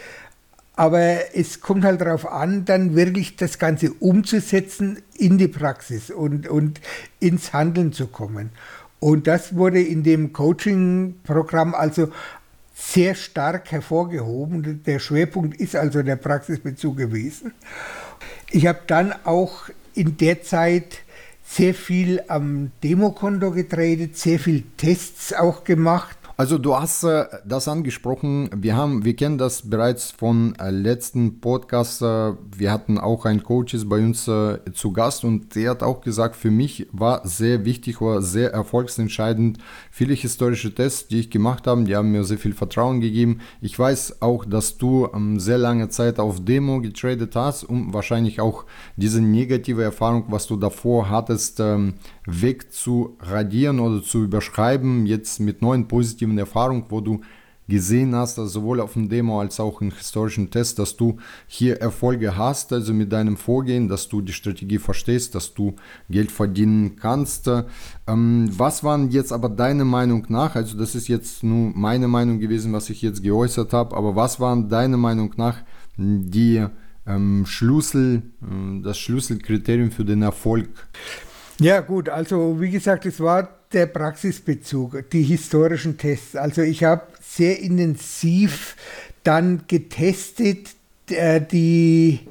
aber 0.76 1.34
es 1.34 1.62
kommt 1.62 1.86
halt 1.86 2.02
darauf 2.02 2.30
an, 2.30 2.66
dann 2.66 2.94
wirklich 2.94 3.38
das 3.38 3.58
Ganze 3.58 3.94
umzusetzen 3.94 4.98
in 5.18 5.38
die 5.38 5.48
Praxis 5.48 6.12
und, 6.12 6.50
und 6.50 6.82
ins 7.22 7.54
Handeln 7.54 7.94
zu 7.94 8.08
kommen. 8.08 8.50
Und 9.00 9.28
das 9.28 9.56
wurde 9.56 9.82
in 9.82 10.04
dem 10.04 10.34
Coaching-Programm 10.34 11.74
also 11.74 12.10
sehr 12.74 13.16
stark 13.16 13.72
hervorgehoben. 13.72 14.84
Der 14.86 15.00
Schwerpunkt 15.00 15.58
ist 15.58 15.78
also 15.78 16.04
der 16.04 16.18
Praxisbezug 16.18 16.98
gewesen. 16.98 17.54
Ich 18.56 18.68
habe 18.68 18.82
dann 18.86 19.16
auch 19.24 19.70
in 19.96 20.16
der 20.18 20.44
Zeit 20.44 21.00
sehr 21.44 21.74
viel 21.74 22.22
am 22.28 22.70
Demokonto 22.84 23.50
getradet, 23.50 24.16
sehr 24.16 24.38
viel 24.38 24.64
Tests 24.78 25.34
auch 25.34 25.64
gemacht 25.64 26.16
also 26.36 26.58
du 26.58 26.76
hast 26.76 27.04
äh, 27.04 27.26
das 27.46 27.68
angesprochen. 27.68 28.50
Wir 28.56 28.76
haben, 28.76 29.06
wir 29.06 29.16
kennen 29.16 29.38
das 29.38 29.70
bereits 29.70 30.12
von 30.12 30.56
äh, 30.56 30.72
letzten 30.72 31.40
Podcast. 31.40 32.02
Äh, 32.02 32.34
wir 32.56 32.72
hatten 32.72 32.98
auch 32.98 33.26
einen 33.26 33.44
Coaches 33.44 33.88
bei 33.88 33.98
uns 33.98 34.28
äh, 34.28 34.60
zu 34.74 34.94
Gast 34.94 35.24
und 35.24 35.56
der 35.56 35.72
hat 35.72 35.84
auch 35.84 36.02
gesagt, 36.02 36.36
für 36.36 36.50
mich 36.50 36.88
war 36.92 37.28
sehr 37.28 37.66
wichtig, 37.66 38.02
war 38.02 38.24
sehr 38.24 38.52
erfolgsentscheidend. 38.52 39.60
Viele 39.92 40.16
historische 40.16 40.74
Tests, 40.74 41.08
die 41.08 41.20
ich 41.20 41.30
gemacht 41.30 41.68
habe, 41.68 41.84
die 41.84 41.96
haben 41.96 42.12
mir 42.12 42.24
sehr 42.24 42.40
viel 42.40 42.54
Vertrauen 42.54 43.00
gegeben. 43.00 43.40
Ich 43.62 43.78
weiß 43.78 44.22
auch, 44.22 44.44
dass 44.44 44.78
du 44.78 45.10
ähm, 45.14 45.40
sehr 45.40 45.60
lange 45.60 45.90
Zeit 45.90 46.20
auf 46.20 46.44
Demo 46.44 46.82
getradet 46.82 47.36
hast, 47.36 47.64
um 47.64 47.94
wahrscheinlich 47.94 48.42
auch 48.42 48.66
diese 48.98 49.22
negative 49.22 49.84
Erfahrung, 49.84 50.26
was 50.30 50.48
du 50.48 50.58
davor 50.58 51.12
hattest, 51.12 51.60
ähm, 51.60 51.94
weg 52.26 52.72
zu 52.72 53.18
radieren 53.20 53.80
oder 53.80 54.02
zu 54.02 54.24
überschreiben, 54.24 55.06
jetzt 55.06 55.40
mit 55.40 55.62
neuen 55.62 55.88
positiven 55.88 56.23
Erfahrungen, 56.38 56.86
wo 56.90 57.02
du 57.02 57.22
gesehen 57.68 58.14
hast, 58.16 58.40
also 58.40 58.60
sowohl 58.60 58.82
auf 58.82 58.94
dem 58.94 59.08
Demo 59.08 59.40
als 59.40 59.60
auch 59.60 59.82
im 59.82 59.92
historischen 59.92 60.52
Test, 60.52 60.80
dass 60.80 60.98
du 60.98 61.18
hier 61.48 61.80
Erfolge 61.80 62.36
hast, 62.36 62.74
also 62.74 62.94
mit 62.94 63.12
deinem 63.12 63.38
Vorgehen, 63.38 63.88
dass 63.88 64.10
du 64.10 64.22
die 64.22 64.34
Strategie 64.34 64.80
verstehst, 64.80 65.34
dass 65.34 65.54
du 65.54 65.76
Geld 66.10 66.32
verdienen 66.32 66.98
kannst. 66.98 67.50
Ähm, 68.08 68.50
was 68.58 68.84
waren 68.84 69.12
jetzt 69.12 69.32
aber 69.32 69.50
deine 69.50 69.86
Meinung 69.86 70.26
nach, 70.30 70.56
also 70.56 70.78
das 70.78 70.96
ist 70.96 71.08
jetzt 71.08 71.44
nur 71.44 71.72
meine 71.74 72.08
Meinung 72.08 72.40
gewesen, 72.40 72.74
was 72.74 72.90
ich 72.90 73.02
jetzt 73.02 73.24
geäußert 73.24 73.72
habe, 73.72 73.96
aber 73.96 74.16
was 74.16 74.40
waren 74.40 74.68
deine 74.68 74.98
Meinung 74.98 75.34
nach 75.38 75.58
die 75.98 76.66
ähm, 77.06 77.46
Schlüssel, 77.46 78.24
äh, 78.42 78.82
das 78.82 78.98
Schlüsselkriterium 78.98 79.92
für 79.92 80.06
den 80.06 80.22
Erfolg? 80.22 80.70
Ja 81.60 81.80
gut, 81.80 82.10
also 82.10 82.60
wie 82.60 82.72
gesagt, 82.72 83.06
es 83.06 83.20
war 83.20 83.48
der 83.74 83.88
Praxisbezug, 83.88 85.10
die 85.12 85.24
historischen 85.24 85.98
Tests. 85.98 86.36
Also 86.36 86.62
ich 86.62 86.84
habe 86.84 87.04
sehr 87.22 87.60
intensiv 87.60 88.76
dann 89.24 89.64
getestet 89.68 90.70
äh, 91.10 91.42
die 91.42 92.22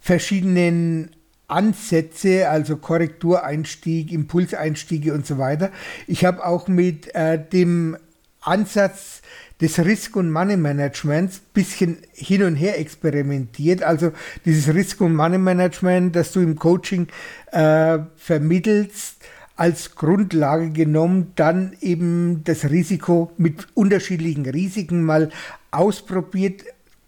verschiedenen 0.00 1.10
Ansätze, 1.46 2.48
also 2.48 2.76
Korrektureinstieg, 2.76 4.12
Impulseinstiege 4.12 5.14
und 5.14 5.26
so 5.26 5.38
weiter. 5.38 5.70
Ich 6.06 6.24
habe 6.24 6.44
auch 6.44 6.68
mit 6.68 7.14
äh, 7.14 7.38
dem 7.38 7.96
Ansatz 8.40 9.22
des 9.60 9.78
Risk- 9.78 10.16
und 10.16 10.30
Money-Managements 10.30 11.40
bisschen 11.52 11.98
hin 12.12 12.42
und 12.42 12.56
her 12.56 12.78
experimentiert. 12.78 13.82
Also 13.82 14.12
dieses 14.44 14.74
Risk- 14.74 15.00
und 15.00 15.14
Money-Management, 15.14 16.16
das 16.16 16.32
du 16.32 16.40
im 16.40 16.56
Coaching 16.56 17.06
äh, 17.52 17.98
vermittelst, 18.16 19.16
als 19.56 19.94
Grundlage 19.94 20.70
genommen, 20.70 21.32
dann 21.36 21.76
eben 21.80 22.42
das 22.44 22.70
Risiko 22.70 23.30
mit 23.36 23.68
unterschiedlichen 23.74 24.46
Risiken 24.46 25.02
mal 25.02 25.30
ausprobiert, 25.70 26.64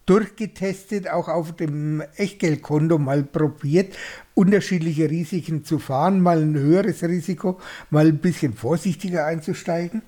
durchgetestet, 0.07 1.11
auch 1.11 1.29
auf 1.29 1.57
dem 1.57 2.03
Echtgeldkonto 2.17 2.99
mal 2.99 3.25
probiert, 3.25 3.97
unterschiedliche 4.35 5.11
Risiken 5.11 5.65
zu 5.65 5.81
fahren, 5.81 6.21
mal 6.21 6.41
ein 6.41 6.55
höheres 6.55 7.03
Risiko, 7.03 7.59
mal 7.91 8.07
ein 8.07 8.19
bisschen 8.19 8.55
vorsichtiger 8.55 9.27
einzusteigen. 9.27 10.03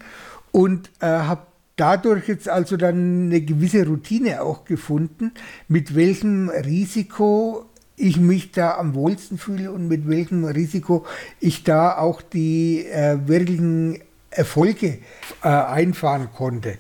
Und 0.53 0.91
äh, 1.01 1.07
habe 1.07 1.49
dadurch 1.79 2.29
jetzt 2.29 2.49
also 2.49 2.77
dann 2.77 3.27
eine 3.27 3.41
gewisse 3.41 3.87
Routine 3.87 4.43
auch 4.43 4.65
gefunden, 4.65 5.33
mit 5.69 5.95
welchem 5.95 6.49
Risiko 6.49 7.68
ich 7.99 8.19
mich 8.19 8.53
da 8.53 8.77
am 8.79 8.95
wohlsten 8.95 9.39
fühle 9.39 9.73
und 9.73 9.89
mit 9.89 10.09
welchem 10.09 10.45
Risiko 10.45 11.05
ich 11.41 11.65
da 11.65 11.99
auch 11.99 12.23
die 12.23 12.87
äh, 12.87 13.19
wirklichen 13.27 14.01
Erfolge 14.31 14.99
äh, 15.43 15.49
einfahren 15.49 16.29
konnte. 16.35 16.79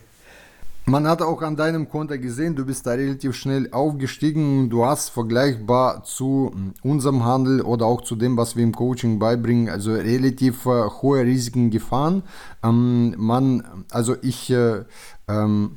Man 0.88 1.06
hat 1.06 1.20
auch 1.20 1.42
an 1.42 1.54
deinem 1.54 1.90
Konto 1.90 2.18
gesehen, 2.18 2.56
du 2.56 2.64
bist 2.64 2.86
da 2.86 2.92
relativ 2.92 3.34
schnell 3.34 3.68
aufgestiegen. 3.72 4.70
Du 4.70 4.86
hast 4.86 5.10
vergleichbar 5.10 6.02
zu 6.04 6.50
hm, 6.50 6.72
unserem 6.82 7.26
Handel 7.26 7.60
oder 7.60 7.84
auch 7.84 8.00
zu 8.00 8.16
dem, 8.16 8.38
was 8.38 8.56
wir 8.56 8.64
im 8.64 8.74
Coaching 8.74 9.18
beibringen, 9.18 9.68
also 9.68 9.92
relativ 9.92 10.64
äh, 10.64 10.88
hohe 11.02 11.20
Risiken 11.24 11.70
gefahren. 11.70 12.22
Ähm, 12.62 13.14
man, 13.18 13.84
also 13.90 14.16
ich, 14.22 14.48
äh, 14.48 14.84
ähm, 15.28 15.76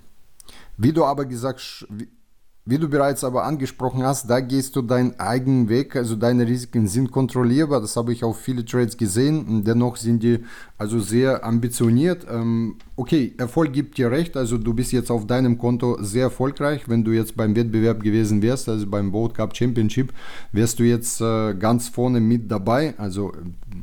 wie 0.78 0.94
du 0.94 1.04
aber 1.04 1.26
gesagt, 1.26 1.86
wie, 1.90 2.08
wie 2.64 2.78
du 2.78 2.88
bereits 2.88 3.24
aber 3.24 3.44
angesprochen 3.44 4.04
hast, 4.04 4.30
da 4.30 4.40
gehst 4.40 4.76
du 4.76 4.84
deinen 4.84 5.20
eigenen 5.20 5.68
Weg, 5.68 5.96
also 5.96 6.16
deine 6.16 6.46
Risiken 6.46 6.88
sind 6.88 7.12
kontrollierbar, 7.12 7.82
das 7.82 7.96
habe 7.96 8.14
ich 8.14 8.24
auf 8.24 8.40
viele 8.40 8.64
Trades 8.64 8.98
gesehen, 8.98 9.64
dennoch 9.64 9.98
sind 9.98 10.22
die 10.22 10.40
also 10.78 11.00
sehr 11.00 11.44
ambitioniert. 11.44 12.28
Ähm, 12.30 12.76
okay, 12.96 13.34
Erfolg 13.40 13.74
gibt 13.74 13.98
dir 13.98 14.12
recht, 14.12 14.38
also 14.38 14.60
du 14.60 14.76
bist 14.76 14.92
jetzt 14.92 15.10
auf 15.10 15.26
deinem 15.26 15.58
Konto 15.58 15.98
sehr 16.04 16.24
erfolgreich, 16.24 16.88
wenn 16.88 17.04
du 17.04 17.12
jetzt 17.12 17.36
beim 17.36 17.56
Wettbewerb 17.56 18.04
gewesen 18.04 18.44
wärst, 18.44 18.70
also 18.70 18.86
beim 18.86 19.12
Boat 19.12 19.34
Cup 19.34 19.58
Championship, 19.58 20.14
wärst 20.52 20.78
du 20.78 20.84
jetzt 20.84 21.20
äh, 21.20 21.56
ganz 21.56 21.90
vorne 21.90 22.20
mit 22.20 22.52
dabei, 22.52 22.94
also 23.00 23.32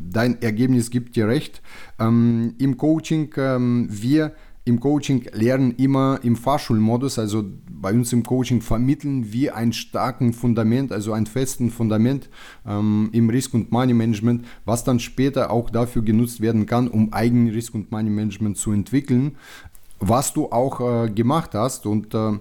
dein 0.08 0.40
Ergebnis 0.40 0.90
gibt 0.90 1.16
dir 1.16 1.26
recht. 1.26 1.62
Ähm, 1.98 2.54
Im 2.58 2.76
Coaching, 2.76 3.32
ähm, 3.36 3.88
wir 3.90 4.32
im 4.68 4.80
Coaching 4.80 5.26
lernen 5.32 5.74
immer 5.76 6.20
im 6.22 6.36
Fahrschulmodus, 6.36 7.18
also 7.18 7.44
bei 7.70 7.92
uns 7.92 8.12
im 8.12 8.22
Coaching 8.22 8.60
vermitteln 8.60 9.32
wir 9.32 9.56
ein 9.56 9.72
starken 9.72 10.32
Fundament, 10.32 10.92
also 10.92 11.12
ein 11.12 11.26
festen 11.26 11.70
Fundament 11.70 12.28
ähm, 12.66 13.08
im 13.12 13.30
Risk- 13.30 13.54
und 13.54 13.72
Money 13.72 13.94
Management, 13.94 14.44
was 14.64 14.84
dann 14.84 15.00
später 15.00 15.50
auch 15.50 15.70
dafür 15.70 16.02
genutzt 16.02 16.40
werden 16.40 16.66
kann, 16.66 16.88
um 16.88 17.12
eigenen 17.12 17.48
Risk- 17.48 17.74
und 17.74 17.90
Money 17.90 18.10
Management 18.10 18.58
zu 18.58 18.72
entwickeln, 18.72 19.36
was 20.00 20.32
du 20.32 20.52
auch 20.52 20.80
äh, 20.80 21.10
gemacht 21.10 21.54
hast 21.54 21.86
und 21.86 22.14
äh, 22.14 22.38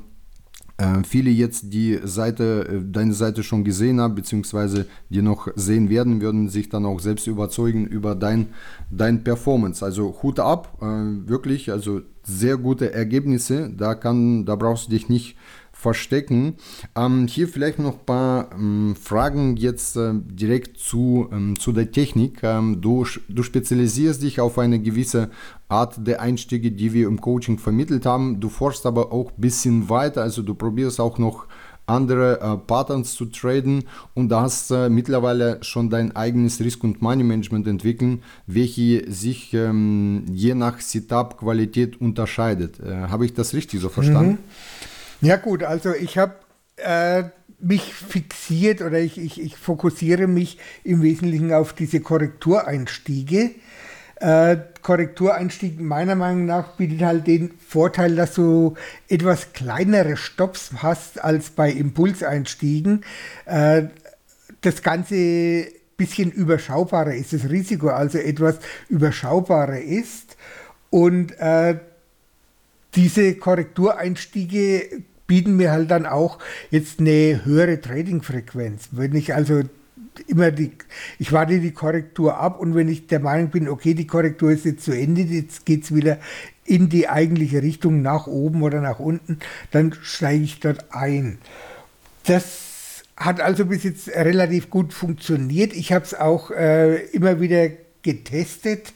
äh, 0.78 1.04
viele 1.04 1.32
jetzt 1.32 1.74
die 1.74 2.00
Seite, 2.04 2.68
äh, 2.68 2.92
deine 2.92 3.14
Seite 3.14 3.44
schon 3.44 3.64
gesehen 3.64 4.00
haben, 4.00 4.16
beziehungsweise 4.16 4.86
die 5.10 5.22
noch 5.22 5.48
sehen 5.56 5.90
werden, 5.90 6.22
würden 6.22 6.50
sich 6.50 6.70
dann 6.70 6.86
auch 6.86 7.00
selbst 7.00 7.28
überzeugen 7.28 7.86
über 7.88 8.16
dein, 8.16 8.48
dein 8.92 9.24
Performance. 9.24 9.84
Also 9.84 10.20
Hut 10.22 10.40
ab, 10.40 10.78
äh, 10.82 11.28
wirklich, 11.28 11.72
also 11.72 12.02
sehr 12.24 12.58
gute 12.58 12.94
Ergebnisse. 12.94 13.72
Da, 13.76 13.96
kann, 13.96 14.46
da 14.46 14.56
brauchst 14.56 14.88
du 14.88 14.92
dich 14.92 15.10
nicht 15.10 15.36
verstecken. 15.78 16.56
Ähm, 16.96 17.28
hier 17.28 17.48
vielleicht 17.48 17.78
noch 17.78 18.00
ein 18.00 18.06
paar 18.06 18.50
ähm, 18.52 18.96
Fragen 19.00 19.58
jetzt 19.58 19.96
äh, 19.96 20.14
direkt 20.14 20.80
zu, 20.80 21.30
ähm, 21.32 21.60
zu 21.60 21.72
der 21.72 21.92
Technik. 21.92 22.40
Ähm, 22.42 22.82
du, 22.82 23.06
du 23.30 23.44
spezialisierst 23.44 24.24
dich 24.24 24.40
auf 24.40 24.58
eine 24.58 24.80
gewisse 24.80 25.30
Art 25.70 25.96
der 26.08 26.20
Einstiege, 26.20 26.72
die 26.72 26.94
wir 26.94 27.08
im 27.08 27.22
Coaching 27.22 27.60
vermittelt 27.60 28.08
haben. 28.08 28.40
Du 28.40 28.50
forschst 28.50 28.88
aber 28.88 29.12
auch 29.12 29.30
ein 29.30 29.42
bisschen 29.42 29.88
weiter, 29.88 30.24
also 30.24 30.42
du 30.42 30.56
probierst 30.56 31.00
auch 31.00 31.20
noch 31.20 31.46
andere 31.86 32.42
äh, 32.42 32.58
Patterns 32.58 33.14
zu 33.14 33.26
traden 33.26 33.84
und 34.14 34.30
da 34.30 34.42
hast 34.42 34.72
äh, 34.72 34.90
mittlerweile 34.90 35.60
schon 35.62 35.90
dein 35.90 36.14
eigenes 36.16 36.60
Risk- 36.60 36.84
und 36.84 37.02
Money-Management 37.02 37.68
entwickeln, 37.68 38.24
welche 38.48 39.10
sich 39.10 39.54
ähm, 39.54 40.26
je 40.30 40.54
nach 40.54 40.82
Setup-Qualität 40.82 42.02
unterscheidet. 42.02 42.80
Äh, 42.80 43.08
habe 43.08 43.26
ich 43.26 43.36
das 43.36 43.54
richtig 43.54 43.80
so 43.80 43.90
verstanden? 43.90 44.32
Mhm. 44.32 44.97
Ja 45.22 45.38
gut, 45.38 45.64
also 45.64 45.94
ich 45.94 46.18
habe 46.18 46.36
äh, 46.78 47.24
mich 47.60 47.94
fixiert 47.94 48.82
oder 48.82 49.00
ich, 49.00 49.18
ich, 49.18 49.42
ich 49.42 49.58
fokussiere 49.58 50.28
mich 50.28 50.60
im 50.84 51.02
Wesentlichen 51.02 51.54
auf 51.54 51.74
diese 51.74 52.02
Korrektureinstiege. 52.02 53.52
Äh, 54.20 54.58
Korrektureinstieg 54.82 55.80
meiner 55.80 56.16
Meinung 56.16 56.46
nach 56.46 56.76
bietet 56.76 57.02
halt 57.02 57.28
den 57.28 57.52
Vorteil, 57.60 58.16
dass 58.16 58.34
du 58.34 58.76
etwas 59.10 59.54
kleinere 59.54 60.18
Stops 60.18 60.72
hast 60.78 61.24
als 61.24 61.50
bei 61.50 61.72
Impulseinstiegen. 61.72 63.04
Äh, 63.46 63.84
das 64.62 64.82
Ganze 64.82 65.68
bisschen 65.98 66.32
überschaubarer 66.32 67.16
ist, 67.16 67.34
das 67.34 67.50
Risiko 67.50 67.90
also 67.90 68.20
etwas 68.20 68.60
überschaubarer 68.88 69.80
ist 69.80 70.38
und 70.92 71.32
äh, 71.40 71.80
diese 72.96 73.36
Korrektureinstiege 73.36 75.04
bieten 75.28 75.58
mir 75.58 75.72
halt 75.72 75.92
dann 75.92 76.06
auch 76.06 76.40
jetzt 76.72 77.00
eine 77.00 77.46
höhere 77.46 77.80
Trading-Frequenz. 77.80 78.90
Wenn 78.92 79.16
ich 79.16 79.36
also 79.36 79.62
immer 80.26 80.52
die, 80.52 80.72
ich 81.20 81.32
warte 81.32 81.60
die 81.60 81.72
Korrektur 81.72 82.38
ab 82.38 82.60
und 82.60 82.74
wenn 82.74 82.90
ich 82.90 83.08
der 83.08 83.20
Meinung 83.20 83.52
bin, 83.52 83.70
okay, 83.70 83.94
die 83.94 84.08
Korrektur 84.08 84.52
ist 84.52 84.66
jetzt 84.66 84.84
zu 84.84 84.92
Ende, 84.92 85.22
jetzt 85.22 85.66
geht 85.66 85.84
es 85.84 85.94
wieder 85.94 86.18
in 86.66 86.90
die 86.90 87.08
eigentliche 87.08 87.62
Richtung 87.62 88.02
nach 88.02 88.28
oben 88.28 88.64
oder 88.64 88.82
nach 88.82 89.00
unten, 89.00 89.40
dann 89.72 89.94
steige 90.02 90.44
ich 90.44 90.60
dort 90.60 90.86
ein. 90.94 91.38
Das 92.26 93.04
hat 93.16 93.42
also 93.42 93.66
bis 93.66 93.84
jetzt 93.84 94.10
relativ 94.10 94.70
gut 94.70 94.94
funktioniert. 94.94 95.74
Ich 95.74 95.92
habe 95.92 96.06
es 96.06 96.14
auch 96.14 96.52
äh, 96.52 96.98
immer 97.08 97.40
wieder 97.40 97.70
getestet 98.04 98.94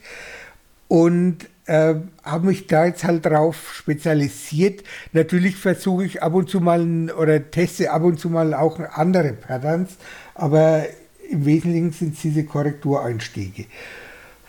und 0.87 1.37
äh, 1.71 1.95
habe 2.23 2.47
mich 2.47 2.67
da 2.67 2.85
jetzt 2.85 3.05
halt 3.05 3.25
drauf 3.25 3.73
spezialisiert. 3.73 4.83
Natürlich 5.13 5.55
versuche 5.55 6.03
ich 6.03 6.21
ab 6.21 6.33
und 6.33 6.49
zu 6.49 6.59
mal 6.59 7.09
oder 7.11 7.49
teste 7.49 7.91
ab 7.91 8.03
und 8.03 8.19
zu 8.19 8.29
mal 8.29 8.53
auch 8.53 8.77
andere 8.79 9.31
Patterns, 9.31 9.91
aber 10.35 10.85
im 11.29 11.45
Wesentlichen 11.45 11.93
sind 11.93 12.15
es 12.15 12.21
diese 12.23 12.43
Korrektureinstiege. 12.43 13.67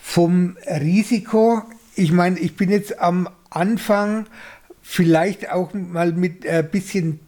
Vom 0.01 0.57
Risiko, 0.67 1.63
ich 1.95 2.11
meine, 2.11 2.41
ich 2.41 2.57
bin 2.57 2.71
jetzt 2.71 2.99
am 2.99 3.29
Anfang 3.51 4.27
vielleicht 4.83 5.53
auch 5.53 5.73
mal 5.75 6.13
mit 6.13 6.45
ein 6.45 6.69
bisschen 6.71 7.21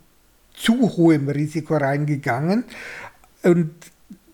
zu 0.54 0.96
hohem 0.96 1.28
Risiko 1.28 1.76
reingegangen. 1.76 2.64
Und 3.44 3.70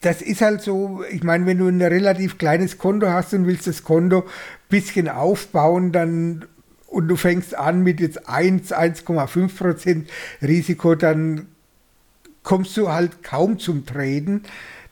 das 0.01 0.23
ist 0.23 0.41
halt 0.41 0.63
so, 0.63 1.05
ich 1.11 1.23
meine, 1.23 1.45
wenn 1.45 1.59
du 1.59 1.69
ein 1.69 1.83
relativ 1.83 2.39
kleines 2.39 2.79
Konto 2.79 3.09
hast 3.09 3.35
und 3.35 3.47
willst 3.47 3.67
das 3.67 3.85
Konto 3.85 4.25
bisschen 4.71 5.09
aufbauen, 5.09 5.93
dann 5.93 6.47
und 6.87 7.07
du 7.07 7.15
fängst 7.17 7.55
an 7.55 7.83
mit 7.83 8.01
jetzt 8.01 8.29
1, 8.29 8.73
1,5 8.73 9.57
Prozent 9.57 10.11
Risiko, 10.43 10.97
dann 10.97 11.47
kommst 12.43 12.77
du 12.77 12.91
halt 12.91 13.23
kaum 13.23 13.61
zum 13.61 13.87
Traden 13.87 14.43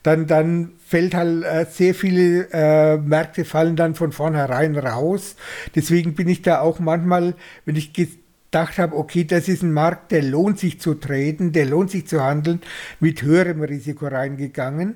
dann, 0.03 0.27
dann 0.27 0.71
fällt 0.85 1.13
halt 1.13 1.43
äh, 1.43 1.65
sehr 1.69 1.93
viele 1.93 2.47
äh, 2.51 2.97
Märkte 2.97 3.45
fallen 3.45 3.75
dann 3.75 3.95
von 3.95 4.11
vornherein 4.11 4.77
raus. 4.77 5.35
Deswegen 5.75 6.15
bin 6.15 6.29
ich 6.29 6.41
da 6.41 6.61
auch 6.61 6.79
manchmal, 6.79 7.35
wenn 7.65 7.75
ich 7.75 7.91
gedacht 7.93 8.77
habe, 8.77 8.95
okay, 8.95 9.25
das 9.25 9.47
ist 9.49 9.61
ein 9.61 9.73
Markt, 9.73 10.11
der 10.11 10.23
lohnt 10.23 10.59
sich 10.59 10.79
zu 10.79 10.93
treten, 10.93 11.51
der 11.51 11.65
lohnt 11.65 11.91
sich 11.91 12.07
zu 12.07 12.23
handeln, 12.23 12.61
mit 12.99 13.21
höherem 13.21 13.61
Risiko 13.61 14.07
reingegangen. 14.07 14.95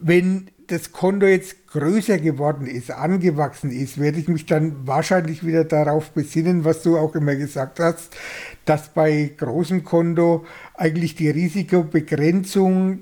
Wenn 0.00 0.50
das 0.68 0.92
Konto 0.92 1.26
jetzt 1.26 1.66
größer 1.68 2.18
geworden 2.18 2.66
ist, 2.66 2.90
angewachsen 2.90 3.70
ist, 3.70 3.98
werde 3.98 4.18
ich 4.18 4.28
mich 4.28 4.46
dann 4.46 4.86
wahrscheinlich 4.86 5.44
wieder 5.44 5.64
darauf 5.64 6.10
besinnen, 6.10 6.64
was 6.64 6.82
du 6.82 6.96
auch 6.96 7.14
immer 7.14 7.34
gesagt 7.34 7.80
hast, 7.80 8.16
dass 8.64 8.90
bei 8.90 9.32
großem 9.36 9.84
Konto 9.84 10.46
eigentlich 10.74 11.14
die 11.14 11.30
Risikobegrenzung 11.30 13.00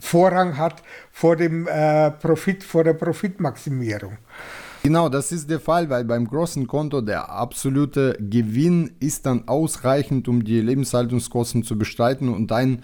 Vorrang 0.00 0.56
hat 0.56 0.82
vor 1.12 1.36
dem 1.36 1.68
äh, 1.68 2.10
Profit, 2.10 2.64
vor 2.64 2.84
der 2.84 2.94
Profitmaximierung. 2.94 4.16
Genau, 4.82 5.10
das 5.10 5.30
ist 5.30 5.50
der 5.50 5.60
Fall, 5.60 5.90
weil 5.90 6.06
beim 6.06 6.26
großen 6.26 6.66
Konto 6.66 7.02
der 7.02 7.30
absolute 7.30 8.16
Gewinn 8.18 8.92
ist 8.98 9.26
dann 9.26 9.46
ausreichend, 9.46 10.26
um 10.26 10.42
die 10.42 10.58
Lebenshaltungskosten 10.58 11.64
zu 11.64 11.76
bestreiten 11.76 12.30
und 12.30 12.50
einen 12.50 12.82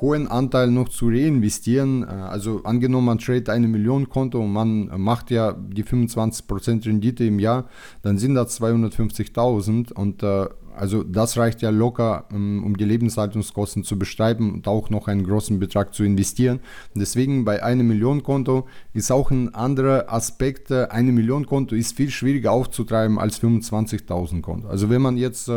hohen 0.00 0.28
Anteil 0.28 0.70
noch 0.70 0.90
zu 0.90 1.08
reinvestieren. 1.08 2.02
Äh, 2.02 2.06
also 2.06 2.62
angenommen, 2.64 3.06
man 3.06 3.18
trade 3.18 3.50
eine 3.50 3.66
Million 3.66 4.10
Konto 4.10 4.40
und 4.40 4.52
man 4.52 4.90
macht 5.00 5.30
ja 5.30 5.52
die 5.52 5.84
25% 5.84 6.84
Rendite 6.84 7.24
im 7.24 7.38
Jahr, 7.38 7.64
dann 8.02 8.18
sind 8.18 8.34
das 8.34 8.60
250.000 8.60 9.92
und 9.94 10.22
äh, 10.22 10.48
also 10.78 11.02
das 11.02 11.36
reicht 11.36 11.62
ja 11.62 11.70
locker, 11.70 12.24
ähm, 12.32 12.62
um 12.64 12.76
die 12.76 12.84
Lebenshaltungskosten 12.84 13.84
zu 13.84 13.98
bestreiten 13.98 14.52
und 14.52 14.68
auch 14.68 14.90
noch 14.90 15.08
einen 15.08 15.24
großen 15.24 15.58
Betrag 15.58 15.94
zu 15.94 16.04
investieren. 16.04 16.60
Deswegen 16.94 17.44
bei 17.44 17.62
einem 17.62 17.88
Millionenkonto 17.88 18.66
ist 18.92 19.10
auch 19.10 19.30
ein 19.30 19.54
anderer 19.54 20.12
Aspekt, 20.12 20.70
äh, 20.70 20.86
eine 20.90 21.12
Million 21.12 21.46
Konto 21.46 21.74
ist 21.74 21.96
viel 21.96 22.10
schwieriger 22.10 22.52
aufzutreiben 22.52 23.18
als 23.18 23.40
25.000 23.42 24.40
Konto. 24.40 24.68
Also 24.68 24.90
wenn 24.90 25.02
man 25.02 25.16
jetzt 25.16 25.50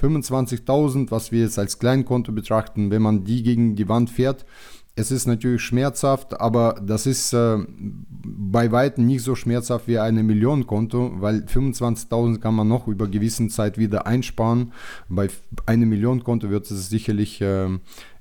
25.000, 0.00 1.06
äh, 1.06 1.10
was 1.10 1.32
wir 1.32 1.40
jetzt 1.40 1.58
als 1.58 1.78
Kleinkonto 1.78 2.32
betrachten, 2.32 2.90
wenn 2.90 3.02
man 3.02 3.24
die 3.24 3.42
gegen 3.42 3.76
die 3.76 3.88
Wand 3.88 4.10
fährt, 4.10 4.44
es 4.98 5.10
ist 5.10 5.26
natürlich 5.26 5.60
schmerzhaft, 5.60 6.40
aber 6.40 6.80
das 6.82 7.04
ist 7.04 7.34
äh, 7.34 7.58
bei 8.24 8.72
weitem 8.72 9.04
nicht 9.04 9.22
so 9.22 9.34
schmerzhaft 9.34 9.86
wie 9.88 9.98
eine 9.98 10.22
Million 10.22 10.66
Konto, 10.66 11.12
weil 11.18 11.40
25.000 11.40 12.38
kann 12.38 12.54
man 12.54 12.66
noch 12.66 12.88
über 12.88 13.06
gewissen 13.06 13.50
Zeit 13.50 13.76
wieder 13.76 14.06
einsparen. 14.06 14.72
Bei 15.10 15.28
einem 15.66 15.90
Million 15.90 16.24
Konto 16.24 16.48
wird 16.48 16.70
es 16.70 16.88
sicherlich 16.88 17.42
äh, 17.42 17.68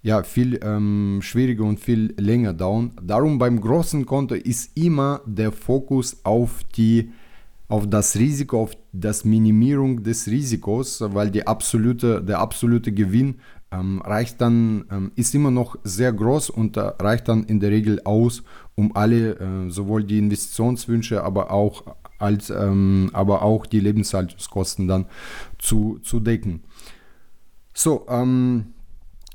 ja, 0.04 0.24
viel 0.24 0.60
ähm, 0.62 1.20
schwieriger 1.22 1.64
und 1.64 1.80
viel 1.80 2.14
länger 2.20 2.54
dauern. 2.54 2.92
Darum 3.02 3.40
beim 3.40 3.62
großen 3.62 4.06
Konto 4.06 4.36
ist 4.36 4.78
immer 4.78 5.22
der 5.26 5.54
Fokus 5.54 6.18
auf 6.24 6.60
die 6.76 7.12
auf 7.68 7.90
das 7.90 8.16
Risiko, 8.16 8.62
auf 8.62 8.78
das 8.94 9.26
Minimierung 9.26 10.04
des 10.04 10.28
Risikos, 10.28 11.02
weil 11.02 11.32
die 11.32 11.48
absolute, 11.48 12.22
der 12.22 12.38
absolute 12.38 12.92
Gewinn 12.92 13.40
ähm, 13.72 14.02
reicht 14.02 14.42
dann, 14.42 14.86
ähm, 14.92 15.12
ist 15.16 15.34
immer 15.36 15.52
noch 15.52 15.78
sehr 15.84 16.14
groß 16.14 16.50
und 16.50 16.78
äh, 16.78 16.82
reicht 16.82 17.28
dann 17.28 17.44
in 17.44 17.60
der 17.60 17.72
Regel 17.72 18.02
aus, 18.04 18.44
um 18.76 18.96
alle, 18.96 19.40
äh, 19.40 19.70
sowohl 19.70 20.04
die 20.04 20.20
Investitionswünsche, 20.20 21.24
aber 21.24 21.52
auch, 21.52 21.84
als, 22.20 22.50
ähm, 22.50 23.10
aber 23.14 23.42
auch 23.42 23.66
die 23.66 23.80
Lebenshaltungskosten 23.80 24.88
dann 24.88 25.06
zu, 25.58 26.00
zu 26.04 26.20
decken. 26.20 26.64
So, 27.74 28.06
ähm, 28.08 28.75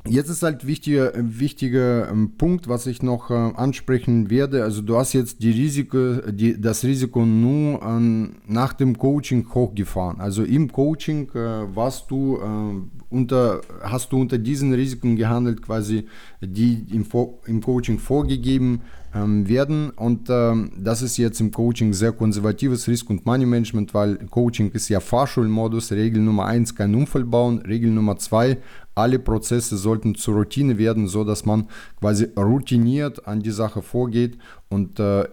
Jetzt 0.08 0.30
ist 0.30 0.42
halt 0.42 0.66
wichtiger, 0.66 1.12
wichtiger 1.14 2.08
ähm, 2.10 2.32
Punkt, 2.38 2.68
was 2.68 2.86
ich 2.86 3.02
noch 3.02 3.30
äh, 3.30 3.34
ansprechen 3.34 4.30
werde. 4.30 4.64
Also 4.64 4.80
du 4.80 4.96
hast 4.96 5.12
jetzt 5.12 5.42
die 5.42 5.50
Risiko, 5.50 6.22
die, 6.30 6.58
das 6.58 6.84
Risiko 6.84 7.26
nur 7.26 7.82
ähm, 7.82 8.36
nach 8.46 8.72
dem 8.72 8.96
Coaching 8.96 9.46
hochgefahren. 9.54 10.18
Also 10.18 10.42
im 10.42 10.72
Coaching 10.72 11.28
äh, 11.34 11.76
warst 11.76 12.10
du 12.10 12.38
äh, 12.38 13.14
unter, 13.14 13.60
hast 13.82 14.10
du 14.12 14.20
unter 14.20 14.38
diesen 14.38 14.72
Risiken 14.72 15.16
gehandelt, 15.16 15.60
quasi 15.60 16.06
die 16.40 16.86
im, 16.92 17.04
im 17.44 17.60
Coaching 17.60 17.98
vorgegeben 17.98 18.80
ähm, 19.14 19.48
werden. 19.48 19.90
Und 19.90 20.28
ähm, 20.30 20.72
das 20.78 21.02
ist 21.02 21.16
jetzt 21.16 21.40
im 21.40 21.50
Coaching 21.50 21.92
sehr 21.92 22.12
konservatives 22.12 22.88
Risk- 22.88 23.10
und 23.10 23.26
Money-Management, 23.26 23.92
weil 23.92 24.16
Coaching 24.30 24.70
ist 24.70 24.88
ja 24.88 25.00
Fahrschulmodus. 25.00 25.92
Regel 25.92 26.22
Nummer 26.22 26.46
eins, 26.46 26.74
kein 26.74 26.94
Unfall 26.94 27.24
bauen. 27.24 27.58
Regel 27.58 27.90
Nummer 27.90 28.16
zwei, 28.16 28.58
alle 29.00 29.18
Prozesse 29.18 29.76
sollten 29.76 30.14
zur 30.14 30.34
Routine 30.34 30.78
werden, 30.78 31.08
so 31.08 31.24
dass 31.24 31.44
man 31.44 31.68
quasi 31.98 32.28
routiniert 32.36 33.26
an 33.26 33.40
die 33.40 33.50
Sache 33.50 33.82
vorgeht 33.82 34.38
und 34.68 35.00
äh, 35.00 35.24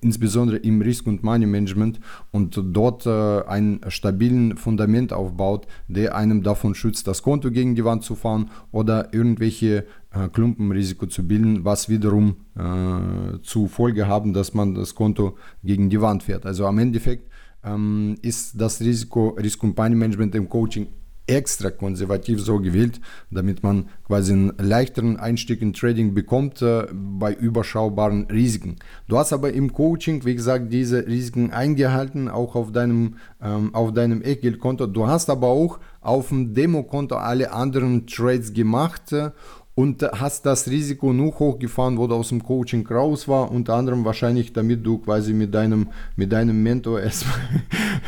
insbesondere 0.00 0.56
im 0.58 0.80
Risk- 0.80 1.06
und 1.06 1.22
Money 1.22 1.46
Management 1.46 2.00
und 2.32 2.58
dort 2.72 3.06
äh, 3.06 3.42
ein 3.46 3.80
stabilen 3.88 4.56
Fundament 4.56 5.12
aufbaut, 5.12 5.66
der 5.88 6.16
einem 6.16 6.42
davon 6.42 6.74
schützt, 6.74 7.06
das 7.06 7.22
Konto 7.22 7.50
gegen 7.50 7.74
die 7.74 7.84
Wand 7.84 8.04
zu 8.04 8.14
fahren 8.14 8.50
oder 8.72 9.12
irgendwelche 9.12 9.84
äh, 10.10 10.28
Klumpenrisiko 10.28 11.06
zu 11.06 11.26
bilden, 11.26 11.64
was 11.64 11.88
wiederum 11.88 12.36
äh, 12.56 13.38
zu 13.42 13.68
Folge 13.68 14.06
haben, 14.06 14.32
dass 14.32 14.54
man 14.54 14.74
das 14.74 14.94
Konto 14.94 15.36
gegen 15.62 15.90
die 15.90 16.00
Wand 16.00 16.22
fährt. 16.22 16.46
Also 16.46 16.66
am 16.66 16.78
Endeffekt 16.78 17.30
ähm, 17.64 18.16
ist 18.22 18.60
das 18.60 18.80
Risiko, 18.80 19.30
Risk- 19.30 19.62
und 19.62 19.76
Money 19.76 19.96
Management 19.96 20.34
im 20.34 20.48
Coaching 20.48 20.86
extra 21.26 21.70
konservativ 21.70 22.40
so 22.40 22.58
gewählt, 22.58 23.00
damit 23.30 23.62
man 23.62 23.88
quasi 24.06 24.32
einen 24.32 24.52
leichteren 24.58 25.16
Einstieg 25.16 25.60
in 25.60 25.72
Trading 25.72 26.14
bekommt 26.14 26.62
äh, 26.62 26.86
bei 26.92 27.32
überschaubaren 27.32 28.26
Risiken. 28.26 28.76
Du 29.08 29.18
hast 29.18 29.32
aber 29.32 29.52
im 29.52 29.72
Coaching, 29.72 30.24
wie 30.24 30.34
gesagt, 30.34 30.72
diese 30.72 31.06
Risiken 31.06 31.52
eingehalten, 31.52 32.28
auch 32.28 32.54
auf 32.54 32.72
deinem, 32.72 33.16
ähm, 33.42 33.72
deinem 33.94 34.22
Echtgeldkonto. 34.22 34.86
Du 34.86 35.06
hast 35.08 35.28
aber 35.30 35.48
auch 35.48 35.80
auf 36.00 36.28
dem 36.28 36.54
Demokonto 36.54 37.16
alle 37.16 37.52
anderen 37.52 38.06
Trades 38.06 38.52
gemacht 38.52 39.12
äh, 39.12 39.30
und 39.76 40.02
hast 40.02 40.46
das 40.46 40.68
Risiko 40.68 41.12
nur 41.12 41.38
hochgefahren, 41.38 41.98
wo 41.98 42.06
du 42.06 42.14
aus 42.14 42.30
dem 42.30 42.42
Coaching 42.42 42.86
raus 42.86 43.28
war, 43.28 43.52
unter 43.52 43.74
anderem 43.74 44.06
wahrscheinlich, 44.06 44.54
damit 44.54 44.86
du 44.86 44.96
quasi 44.96 45.34
mit 45.34 45.54
deinem, 45.54 45.88
mit 46.16 46.32
deinem 46.32 46.62
Mentor 46.62 47.00
erstmal, 47.02 47.38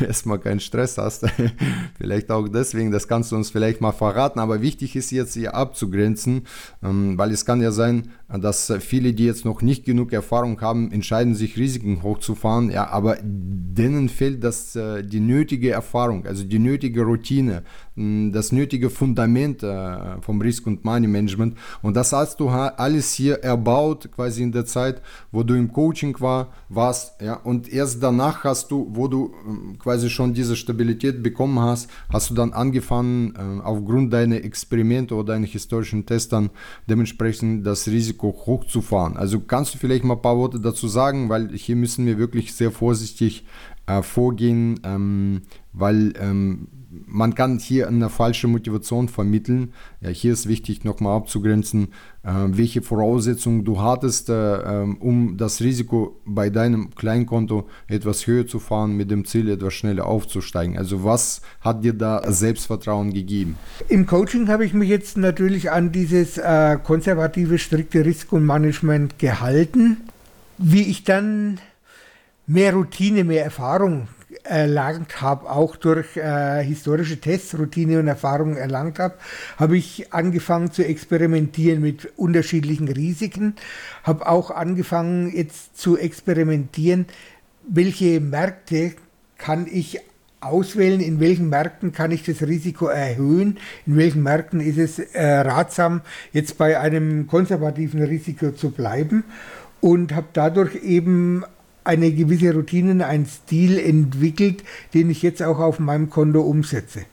erstmal 0.01 0.39
keinen 0.39 0.59
Stress 0.59 0.97
hast. 0.97 1.27
vielleicht 1.99 2.31
auch 2.31 2.47
deswegen, 2.47 2.91
das 2.91 3.07
kannst 3.07 3.31
du 3.31 3.35
uns 3.35 3.51
vielleicht 3.51 3.81
mal 3.81 3.91
verraten, 3.91 4.39
aber 4.39 4.63
wichtig 4.63 4.95
ist 4.95 5.11
jetzt 5.11 5.35
hier 5.35 5.53
abzugrenzen, 5.53 6.47
ähm, 6.81 7.19
weil 7.19 7.29
es 7.29 7.45
kann 7.45 7.61
ja 7.61 7.71
sein, 7.71 8.09
dass 8.27 8.73
viele, 8.79 9.13
die 9.13 9.25
jetzt 9.25 9.45
noch 9.45 9.61
nicht 9.61 9.85
genug 9.85 10.11
Erfahrung 10.11 10.59
haben, 10.61 10.91
entscheiden 10.91 11.35
sich 11.35 11.55
Risiken 11.57 12.01
hochzufahren, 12.01 12.71
ja, 12.71 12.87
aber 12.87 13.17
denen 13.21 14.09
fehlt 14.09 14.43
das, 14.43 14.75
äh, 14.75 15.03
die 15.03 15.19
nötige 15.19 15.69
Erfahrung, 15.69 16.25
also 16.25 16.43
die 16.43 16.59
nötige 16.59 17.03
Routine, 17.03 17.63
das 18.31 18.51
nötige 18.51 18.89
Fundament 18.89 19.63
äh, 19.63 20.21
vom 20.21 20.41
Risk- 20.41 20.67
und 20.67 20.85
Money 20.85 21.07
Management 21.07 21.57
und 21.81 21.95
das 21.95 22.13
hast 22.13 22.39
du 22.39 22.49
alles 22.49 23.13
hier 23.13 23.43
erbaut, 23.43 24.09
quasi 24.11 24.43
in 24.43 24.51
der 24.51 24.65
Zeit, 24.65 25.01
wo 25.31 25.43
du 25.43 25.55
im 25.55 25.71
Coaching 25.71 26.19
war, 26.19 26.53
warst, 26.69 27.21
ja, 27.21 27.35
und 27.35 27.71
erst 27.71 28.01
danach 28.01 28.43
hast 28.43 28.71
du, 28.71 28.87
wo 28.91 29.07
du 29.07 29.33
ähm, 29.45 29.77
quasi 29.79 30.09
schon 30.09 30.33
diese 30.33 30.55
Stabilität 30.55 31.21
bekommen 31.21 31.59
hast, 31.59 31.89
hast 32.11 32.29
du 32.29 32.33
dann 32.33 32.53
angefangen, 32.53 33.33
äh, 33.35 33.61
aufgrund 33.63 34.13
deiner 34.13 34.43
Experimente 34.43 35.15
oder 35.15 35.33
deiner 35.33 35.47
historischen 35.47 36.05
Tests 36.05 36.29
dann 36.29 36.49
dementsprechend 36.89 37.65
das 37.65 37.87
Risiko 37.87 38.27
hochzufahren. 38.45 39.17
Also 39.17 39.39
kannst 39.39 39.73
du 39.73 39.77
vielleicht 39.77 40.03
mal 40.03 40.15
ein 40.15 40.21
paar 40.21 40.37
Worte 40.37 40.59
dazu 40.59 40.87
sagen, 40.87 41.29
weil 41.29 41.49
hier 41.55 41.75
müssen 41.75 42.05
wir 42.05 42.17
wirklich 42.17 42.53
sehr 42.53 42.71
vorsichtig 42.71 43.45
äh, 43.87 44.01
vorgehen, 44.01 44.79
ähm, 44.83 45.41
weil 45.73 46.13
ähm, 46.19 46.67
man 46.91 47.35
kann 47.35 47.59
hier 47.59 47.87
eine 47.87 48.09
falsche 48.09 48.47
Motivation 48.47 49.09
vermitteln. 49.09 49.73
Ja, 50.01 50.09
hier 50.09 50.33
ist 50.33 50.47
wichtig 50.47 50.83
nochmal 50.83 51.17
abzugrenzen, 51.17 51.89
äh, 52.23 52.31
welche 52.47 52.81
Voraussetzungen 52.81 53.63
du 53.63 53.79
hattest, 53.81 54.29
äh, 54.29 54.33
ähm, 54.33 54.97
um 54.97 55.37
das 55.37 55.61
Risiko 55.61 56.19
bei 56.25 56.49
deinem 56.49 56.89
Kleinkonto 56.95 57.67
etwas 57.87 58.25
höher 58.25 58.47
zu 58.47 58.59
fahren, 58.59 58.97
mit 58.97 59.11
dem 59.11 59.25
Ziel 59.25 59.49
etwas 59.49 59.73
schneller 59.73 60.07
aufzusteigen. 60.07 60.77
Also 60.77 61.03
was 61.03 61.41
hat 61.61 61.83
dir 61.83 61.93
da 61.93 62.31
Selbstvertrauen 62.31 63.13
gegeben? 63.13 63.55
Im 63.87 64.07
Coaching 64.07 64.47
habe 64.47 64.65
ich 64.65 64.73
mich 64.73 64.89
jetzt 64.89 65.17
natürlich 65.17 65.71
an 65.71 65.91
dieses 65.91 66.37
äh, 66.37 66.77
konservative, 66.83 67.59
strikte 67.59 68.03
Risikomanagement 68.03 69.19
gehalten. 69.19 69.97
Wie 70.57 70.83
ich 70.83 71.03
dann 71.03 71.59
mehr 72.47 72.73
Routine, 72.73 73.23
mehr 73.23 73.45
Erfahrung 73.45 74.07
erlangt 74.43 75.21
habe, 75.21 75.49
auch 75.49 75.75
durch 75.75 76.17
äh, 76.17 76.63
historische 76.63 77.19
Tests, 77.19 77.57
Routine 77.57 77.99
und 77.99 78.07
Erfahrung 78.07 78.55
erlangt 78.55 78.99
habe, 78.99 79.15
habe 79.57 79.77
ich 79.77 80.13
angefangen 80.13 80.71
zu 80.71 80.83
experimentieren 80.83 81.81
mit 81.81 82.17
unterschiedlichen 82.17 82.87
Risiken, 82.87 83.55
habe 84.03 84.27
auch 84.27 84.51
angefangen 84.51 85.35
jetzt 85.35 85.77
zu 85.77 85.97
experimentieren, 85.97 87.05
welche 87.67 88.19
Märkte 88.19 88.93
kann 89.37 89.67
ich 89.71 89.99
auswählen, 90.41 91.01
in 91.01 91.19
welchen 91.19 91.49
Märkten 91.49 91.91
kann 91.91 92.11
ich 92.11 92.23
das 92.23 92.41
Risiko 92.41 92.87
erhöhen, 92.87 93.57
in 93.85 93.97
welchen 93.97 94.23
Märkten 94.23 94.61
ist 94.61 94.77
es 94.77 94.99
äh, 94.99 95.23
ratsam, 95.23 96.01
jetzt 96.31 96.57
bei 96.57 96.79
einem 96.79 97.27
konservativen 97.27 98.01
Risiko 98.03 98.51
zu 98.51 98.71
bleiben 98.71 99.23
und 99.81 100.15
habe 100.15 100.27
dadurch 100.33 100.75
eben 100.83 101.43
eine 101.89 102.11
gewisse 102.11 102.53
Routine, 102.53 103.05
einen 103.05 103.25
Stil 103.25 103.79
entwickelt, 103.79 104.63
den 104.93 105.09
ich 105.09 105.23
jetzt 105.23 105.41
auch 105.41 105.59
auf 105.59 105.79
meinem 105.79 106.09
Konto 106.11 106.41
umsetze. 106.41 107.05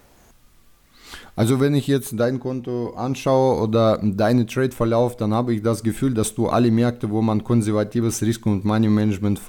Also 1.39 1.61
wenn 1.61 1.75
ich 1.75 1.87
jetzt 1.87 2.19
dein 2.19 2.41
Konto 2.41 2.95
anschaue 2.95 3.61
oder 3.61 3.99
deinen 4.03 4.47
Trade-Verlauf, 4.47 5.19
dann 5.19 5.35
habe 5.35 5.53
ich 5.53 5.61
das 5.63 5.83
Gefühl, 5.83 6.15
dass 6.15 6.35
du 6.35 6.49
alle 6.49 6.71
Märkte, 6.71 7.11
wo 7.11 7.21
man 7.21 7.45
konservatives 7.45 8.23
Risiko- 8.23 8.51
und 8.53 8.65
Money-Management 8.65 9.43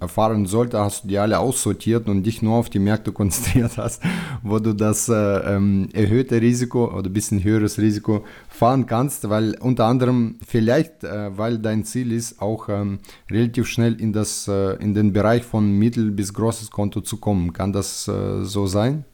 erfahren 0.00 0.44
sollte, 0.44 0.78
hast 0.78 1.04
du 1.04 1.08
die 1.08 1.16
alle 1.16 1.38
aussortiert 1.38 2.10
und 2.10 2.24
dich 2.24 2.42
nur 2.42 2.56
auf 2.56 2.68
die 2.68 2.78
Märkte 2.78 3.10
konzentriert 3.20 3.78
hast, 3.78 4.02
wo 4.42 4.58
du 4.58 4.74
das 4.74 5.08
äh, 5.08 5.14
ähm, 5.14 5.88
erhöhte 5.94 6.42
Risiko 6.42 6.94
oder 6.94 7.08
ein 7.08 7.12
bisschen 7.14 7.42
höheres 7.42 7.78
Risiko 7.78 8.22
fahren 8.50 8.84
kannst, 8.84 9.30
weil 9.30 9.56
unter 9.60 9.86
anderem 9.86 10.36
vielleicht, 10.46 11.04
äh, 11.04 11.36
weil 11.38 11.56
dein 11.56 11.84
Ziel 11.84 12.12
ist, 12.12 12.42
auch 12.42 12.68
ähm, 12.68 12.98
relativ 13.30 13.66
schnell 13.66 13.98
in, 13.98 14.12
das, 14.12 14.46
äh, 14.46 14.74
in 14.74 14.92
den 14.92 15.14
Bereich 15.14 15.44
von 15.44 15.72
mittel- 15.72 16.10
bis 16.10 16.34
großes 16.34 16.70
Konto 16.70 17.00
zu 17.00 17.16
kommen. 17.16 17.54
Kann 17.54 17.72
das 17.72 18.06
äh, 18.08 18.44
so 18.44 18.66
sein? 18.66 19.06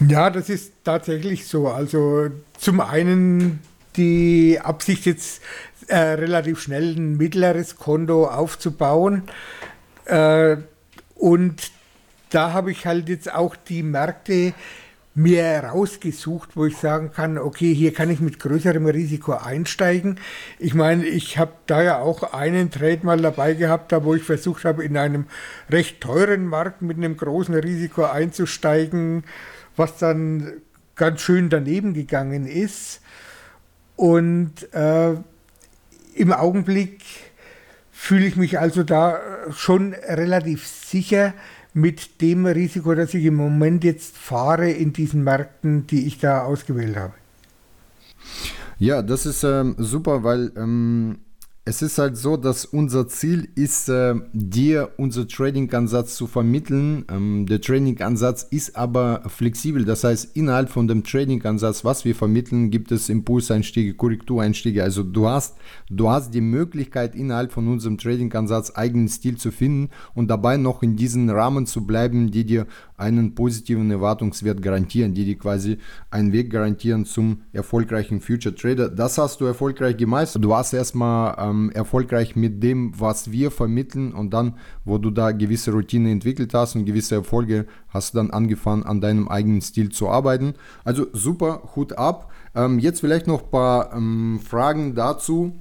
Ja, 0.00 0.30
das 0.30 0.48
ist 0.48 0.72
tatsächlich 0.84 1.46
so. 1.46 1.68
Also 1.68 2.30
zum 2.58 2.80
einen 2.80 3.60
die 3.96 4.58
Absicht 4.60 5.06
jetzt 5.06 5.40
äh, 5.88 5.96
relativ 5.96 6.60
schnell 6.60 6.96
ein 6.96 7.16
mittleres 7.16 7.76
Konto 7.76 8.26
aufzubauen. 8.26 9.22
Äh, 10.06 10.56
und 11.14 11.70
da 12.30 12.52
habe 12.52 12.72
ich 12.72 12.86
halt 12.86 13.08
jetzt 13.08 13.32
auch 13.32 13.54
die 13.54 13.82
Märkte 13.82 14.52
mir 15.16 15.60
rausgesucht, 15.60 16.56
wo 16.56 16.66
ich 16.66 16.76
sagen 16.76 17.12
kann, 17.12 17.38
okay, 17.38 17.72
hier 17.72 17.94
kann 17.94 18.10
ich 18.10 18.18
mit 18.18 18.40
größerem 18.40 18.84
Risiko 18.86 19.34
einsteigen. 19.34 20.18
Ich 20.58 20.74
meine, 20.74 21.06
ich 21.06 21.38
habe 21.38 21.52
da 21.66 21.82
ja 21.82 21.98
auch 22.00 22.34
einen 22.34 22.72
Trade 22.72 23.00
mal 23.04 23.20
dabei 23.20 23.54
gehabt, 23.54 23.92
da 23.92 24.04
wo 24.04 24.16
ich 24.16 24.24
versucht 24.24 24.64
habe, 24.64 24.82
in 24.82 24.96
einem 24.96 25.26
recht 25.70 26.00
teuren 26.00 26.46
Markt 26.46 26.82
mit 26.82 26.96
einem 26.96 27.16
großen 27.16 27.54
Risiko 27.54 28.04
einzusteigen 28.04 29.22
was 29.76 29.98
dann 29.98 30.60
ganz 30.96 31.20
schön 31.20 31.50
daneben 31.50 31.94
gegangen 31.94 32.46
ist. 32.46 33.00
Und 33.96 34.72
äh, 34.72 35.14
im 36.14 36.32
Augenblick 36.32 37.02
fühle 37.90 38.26
ich 38.26 38.36
mich 38.36 38.58
also 38.58 38.82
da 38.82 39.20
schon 39.50 39.94
relativ 39.94 40.66
sicher 40.66 41.32
mit 41.72 42.20
dem 42.20 42.46
Risiko, 42.46 42.94
das 42.94 43.14
ich 43.14 43.24
im 43.24 43.34
Moment 43.34 43.82
jetzt 43.82 44.16
fahre 44.16 44.70
in 44.70 44.92
diesen 44.92 45.24
Märkten, 45.24 45.86
die 45.86 46.06
ich 46.06 46.18
da 46.18 46.42
ausgewählt 46.42 46.96
habe. 46.96 47.14
Ja, 48.78 49.02
das 49.02 49.26
ist 49.26 49.44
ähm, 49.44 49.74
super, 49.78 50.22
weil 50.22 50.52
ähm, 50.56 51.18
es 51.66 51.80
ist 51.80 51.96
halt 51.96 52.18
so, 52.18 52.36
dass 52.36 52.66
unser 52.66 53.08
Ziel 53.08 53.48
ist, 53.54 53.88
äh, 53.88 54.14
dir 54.34 54.90
unser 54.98 55.26
Trading-Ansatz 55.26 56.14
zu 56.14 56.26
vermitteln. 56.26 57.06
Ähm, 57.10 57.46
der 57.46 57.62
Trading-Ansatz 57.62 58.42
ist 58.50 58.76
aber 58.76 59.22
flexibel. 59.28 59.86
Das 59.86 60.04
heißt, 60.04 60.36
innerhalb 60.36 60.68
von 60.68 60.88
dem 60.88 61.04
Trading-Ansatz, 61.04 61.82
was 61.82 62.04
wir 62.04 62.14
vermitteln, 62.14 62.70
gibt 62.70 62.92
es 62.92 63.08
Impulseinstiege, 63.08 63.94
Korrektureinstiege. 63.94 64.82
Also 64.82 65.02
du 65.02 65.26
hast, 65.26 65.56
du 65.88 66.10
hast 66.10 66.34
die 66.34 66.42
Möglichkeit, 66.42 67.14
innerhalb 67.14 67.50
von 67.50 67.66
unserem 67.66 67.96
Trading-Ansatz 67.96 68.72
eigenen 68.74 69.08
Stil 69.08 69.38
zu 69.38 69.50
finden 69.50 69.88
und 70.14 70.28
dabei 70.28 70.58
noch 70.58 70.82
in 70.82 70.96
diesen 70.96 71.30
Rahmen 71.30 71.64
zu 71.64 71.86
bleiben, 71.86 72.30
die 72.30 72.44
dir 72.44 72.66
einen 72.98 73.34
positiven 73.34 73.90
Erwartungswert 73.90 74.60
garantieren, 74.60 75.14
die 75.14 75.24
dir 75.24 75.38
quasi 75.38 75.78
einen 76.10 76.32
Weg 76.32 76.50
garantieren 76.50 77.06
zum 77.06 77.38
erfolgreichen 77.54 78.20
Future 78.20 78.54
Trader. 78.54 78.90
Das 78.90 79.16
hast 79.16 79.40
du 79.40 79.46
erfolgreich 79.46 79.96
gemeistert. 79.96 80.44
Du 80.44 80.50
warst 80.50 80.74
erstmal 80.74 81.34
ähm, 81.38 81.53
erfolgreich 81.72 82.36
mit 82.36 82.62
dem, 82.62 82.98
was 82.98 83.30
wir 83.30 83.50
vermitteln 83.50 84.12
und 84.12 84.30
dann, 84.30 84.54
wo 84.84 84.98
du 84.98 85.10
da 85.10 85.32
gewisse 85.32 85.72
Routine 85.72 86.10
entwickelt 86.10 86.54
hast 86.54 86.76
und 86.76 86.84
gewisse 86.84 87.16
Erfolge, 87.16 87.66
hast 87.88 88.14
du 88.14 88.18
dann 88.18 88.30
angefangen, 88.30 88.82
an 88.82 89.00
deinem 89.00 89.28
eigenen 89.28 89.60
Stil 89.60 89.90
zu 89.90 90.08
arbeiten. 90.08 90.54
Also 90.84 91.06
super, 91.12 91.70
Hut 91.74 91.98
ab. 91.98 92.30
Ähm, 92.54 92.78
jetzt 92.78 93.00
vielleicht 93.00 93.26
noch 93.26 93.44
ein 93.44 93.50
paar 93.50 93.94
ähm, 93.94 94.40
Fragen 94.42 94.94
dazu. 94.94 95.52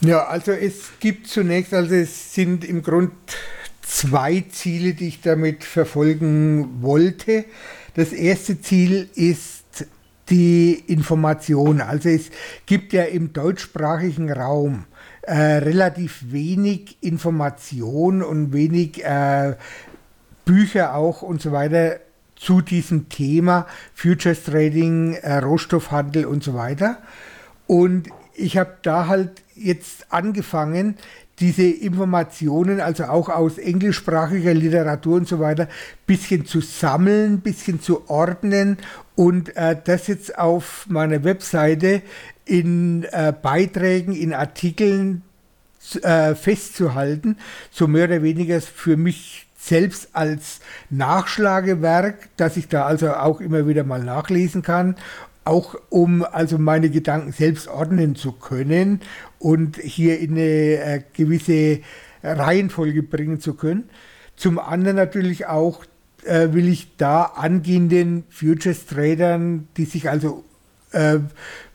Ja, 0.00 0.24
also 0.26 0.52
es 0.52 0.90
gibt 0.98 1.28
zunächst, 1.28 1.72
also 1.72 1.94
es 1.94 2.34
sind 2.34 2.64
im 2.64 2.82
Grunde 2.82 3.12
zwei 3.82 4.44
Ziele, 4.50 4.94
die 4.94 5.08
ich 5.08 5.20
damit 5.20 5.62
verfolgen 5.62 6.82
wollte. 6.82 7.44
Das 7.94 8.12
erste 8.12 8.60
Ziel 8.60 9.08
ist 9.14 9.86
die 10.30 10.82
Information. 10.86 11.80
Also 11.80 12.08
es 12.08 12.30
gibt 12.66 12.92
ja 12.92 13.04
im 13.04 13.32
deutschsprachigen 13.32 14.32
Raum 14.32 14.86
äh, 15.22 15.36
relativ 15.36 16.32
wenig 16.32 16.98
Information 17.02 18.22
und 18.22 18.52
wenig 18.52 19.04
äh, 19.04 19.54
Bücher 20.44 20.94
auch 20.94 21.22
und 21.22 21.40
so 21.40 21.52
weiter 21.52 22.00
zu 22.44 22.60
diesem 22.60 23.08
Thema 23.08 23.66
Futures 23.94 24.44
Trading, 24.44 25.14
äh, 25.14 25.38
Rohstoffhandel 25.38 26.26
und 26.26 26.44
so 26.44 26.52
weiter. 26.52 26.98
Und 27.66 28.08
ich 28.34 28.58
habe 28.58 28.76
da 28.82 29.06
halt 29.06 29.42
jetzt 29.54 30.12
angefangen, 30.12 30.96
diese 31.40 31.64
Informationen, 31.64 32.80
also 32.80 33.04
auch 33.04 33.30
aus 33.30 33.56
englischsprachiger 33.56 34.52
Literatur 34.52 35.16
und 35.16 35.26
so 35.26 35.40
weiter, 35.40 35.68
bisschen 36.06 36.44
zu 36.44 36.60
sammeln, 36.60 37.40
bisschen 37.40 37.80
zu 37.80 38.08
ordnen 38.10 38.76
und 39.16 39.56
äh, 39.56 39.76
das 39.82 40.06
jetzt 40.06 40.38
auf 40.38 40.86
meiner 40.88 41.24
Webseite 41.24 42.02
in 42.44 43.04
äh, 43.10 43.32
Beiträgen, 43.32 44.14
in 44.14 44.34
Artikeln 44.34 45.22
äh, 46.02 46.34
festzuhalten, 46.34 47.38
so 47.70 47.88
mehr 47.88 48.04
oder 48.04 48.22
weniger 48.22 48.60
für 48.60 48.96
mich 48.98 49.46
selbst 49.66 50.08
als 50.12 50.60
Nachschlagewerk, 50.90 52.28
dass 52.36 52.56
ich 52.56 52.68
da 52.68 52.84
also 52.84 53.14
auch 53.14 53.40
immer 53.40 53.66
wieder 53.66 53.84
mal 53.84 54.02
nachlesen 54.02 54.62
kann 54.62 54.96
auch 55.44 55.74
um 55.90 56.24
also 56.24 56.58
meine 56.58 56.90
Gedanken 56.90 57.32
selbst 57.32 57.68
ordnen 57.68 58.16
zu 58.16 58.32
können 58.32 59.00
und 59.38 59.76
hier 59.76 60.18
in 60.18 60.32
eine 60.32 60.42
äh, 60.42 61.02
gewisse 61.12 61.80
Reihenfolge 62.22 63.02
bringen 63.02 63.40
zu 63.40 63.54
können. 63.54 63.90
Zum 64.36 64.58
anderen 64.58 64.96
natürlich 64.96 65.46
auch 65.46 65.84
äh, 66.24 66.52
will 66.52 66.68
ich 66.68 66.96
da 66.96 67.24
angehenden 67.24 68.24
Futures 68.30 68.86
Tradern, 68.86 69.68
die 69.76 69.84
sich 69.84 70.08
also 70.08 70.44
äh, 70.92 71.18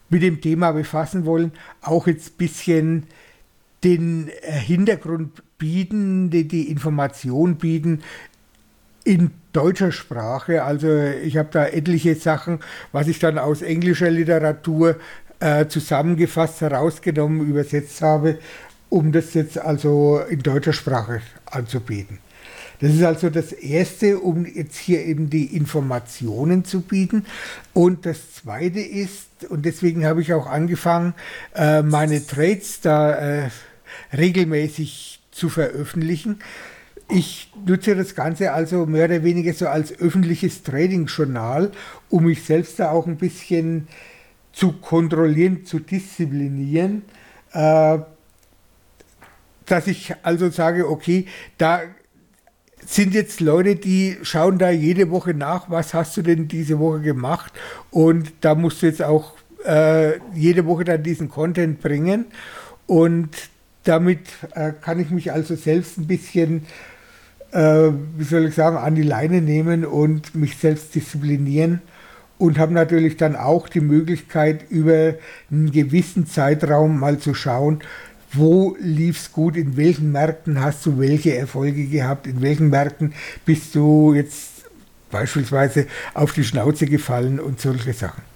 mit 0.10 0.24
dem 0.24 0.42
Thema 0.42 0.72
befassen 0.72 1.26
wollen, 1.26 1.52
auch 1.82 2.08
jetzt 2.08 2.34
ein 2.34 2.38
bisschen 2.38 3.04
den 3.84 4.30
äh, 4.42 4.52
Hintergrund 4.52 5.44
bieten, 5.60 6.32
die, 6.32 6.48
die 6.48 6.72
Information 6.72 7.58
bieten, 7.58 8.02
in 9.04 9.32
deutscher 9.54 9.92
Sprache. 9.92 10.64
Also 10.64 10.88
ich 11.24 11.38
habe 11.38 11.50
da 11.52 11.68
etliche 11.68 12.16
Sachen, 12.16 12.60
was 12.92 13.08
ich 13.08 13.20
dann 13.20 13.38
aus 13.38 13.62
englischer 13.62 14.10
Literatur 14.10 14.96
äh, 15.40 15.68
zusammengefasst, 15.68 16.62
herausgenommen, 16.62 17.48
übersetzt 17.48 18.02
habe, 18.02 18.40
um 18.90 19.12
das 19.12 19.34
jetzt 19.36 19.58
also 19.60 20.20
in 20.30 20.40
deutscher 20.40 20.74
Sprache 20.74 21.22
anzubieten. 21.46 22.20
Das 22.82 22.94
ist 22.94 23.04
also 23.04 23.30
das 23.30 23.52
Erste, 23.52 24.20
um 24.20 24.46
jetzt 24.46 24.78
hier 24.78 25.06
eben 25.06 25.30
die 25.30 25.56
Informationen 25.56 26.64
zu 26.64 26.82
bieten. 26.82 27.26
Und 27.74 28.06
das 28.06 28.34
Zweite 28.36 28.80
ist, 28.80 29.28
und 29.50 29.66
deswegen 29.66 30.06
habe 30.06 30.22
ich 30.22 30.34
auch 30.34 30.48
angefangen, 30.48 31.14
äh, 31.56 31.82
meine 31.82 32.26
Trades 32.26 32.80
da 32.80 33.16
äh, 33.44 33.50
regelmäßig 34.16 35.19
zu 35.40 35.50
veröffentlichen, 35.50 36.40
ich 37.10 37.52
nutze 37.66 37.96
das 37.96 38.14
Ganze 38.14 38.54
also 38.54 38.86
mehr 38.86 39.06
oder 39.06 39.24
weniger 39.24 39.54
so 39.54 39.68
als 39.68 39.98
öffentliches 40.00 40.62
Trading-Journal, 40.62 41.72
um 42.10 42.26
mich 42.26 42.44
selbst 42.44 42.80
da 42.80 42.92
auch 42.92 43.08
ein 43.08 43.18
bisschen 43.18 43.88
zu 44.54 44.74
kontrollieren, 44.74 45.66
zu 45.66 45.80
disziplinieren, 45.80 47.04
äh, 47.54 48.00
dass 49.66 49.88
ich 49.88 50.14
also 50.22 50.50
sage, 50.50 50.88
okay, 50.88 51.26
da 51.58 51.82
sind 52.86 53.14
jetzt 53.14 53.40
Leute, 53.40 53.76
die 53.76 54.18
schauen 54.22 54.58
da 54.58 54.70
jede 54.70 55.10
Woche 55.10 55.34
nach, 55.34 55.70
was 55.70 55.94
hast 55.94 56.16
du 56.18 56.22
denn 56.22 56.48
diese 56.48 56.80
Woche 56.80 57.02
gemacht? 57.02 57.54
Und 57.92 58.34
da 58.42 58.56
musst 58.56 58.82
du 58.82 58.88
jetzt 58.88 59.02
auch 59.02 59.34
äh, 59.66 60.18
jede 60.34 60.66
Woche 60.66 60.86
dann 60.86 61.04
diesen 61.04 61.30
Content 61.30 61.82
bringen. 61.82 62.26
Und 62.88 63.49
damit 63.84 64.28
äh, 64.56 64.72
kann 64.80 65.00
ich 65.00 65.10
mich 65.10 65.32
also 65.32 65.56
selbst 65.56 65.98
ein 65.98 66.08
bisschen 66.08 66.66
äh, 67.52 67.92
wie 68.18 68.24
soll 68.24 68.46
ich 68.46 68.56
sagen, 68.56 68.78
an 68.78 68.96
die 68.96 69.04
Leine 69.04 69.42
nehmen 69.42 69.86
und 69.86 70.36
mich 70.36 70.58
selbst 70.58 70.94
disziplinieren 70.96 71.82
und 72.38 72.58
habe 72.58 72.74
natürlich 72.74 73.18
dann 73.18 73.36
auch 73.36 73.68
die 73.68 73.82
Möglichkeit, 73.82 74.70
über 74.70 75.16
einen 75.52 75.72
gewissen 75.72 76.28
Zeitraum 76.28 77.00
mal 77.00 77.18
zu 77.18 77.34
schauen, 77.34 77.80
wo 78.32 78.78
lief 78.80 79.20
es 79.20 79.32
gut, 79.32 79.58
in 79.58 79.76
welchen 79.76 80.12
Märkten 80.12 80.62
hast 80.62 80.86
du 80.86 81.00
welche 81.00 81.36
Erfolge 81.36 81.86
gehabt, 81.86 82.28
in 82.28 82.42
welchen 82.42 82.70
Märkten 82.70 83.14
bist 83.46 83.74
du 83.74 84.14
jetzt 84.14 84.66
beispielsweise 85.10 85.88
auf 86.14 86.34
die 86.34 86.44
Schnauze 86.44 86.86
gefallen 86.86 87.40
und 87.40 87.60
solche 87.60 87.94
Sachen. 87.94 88.29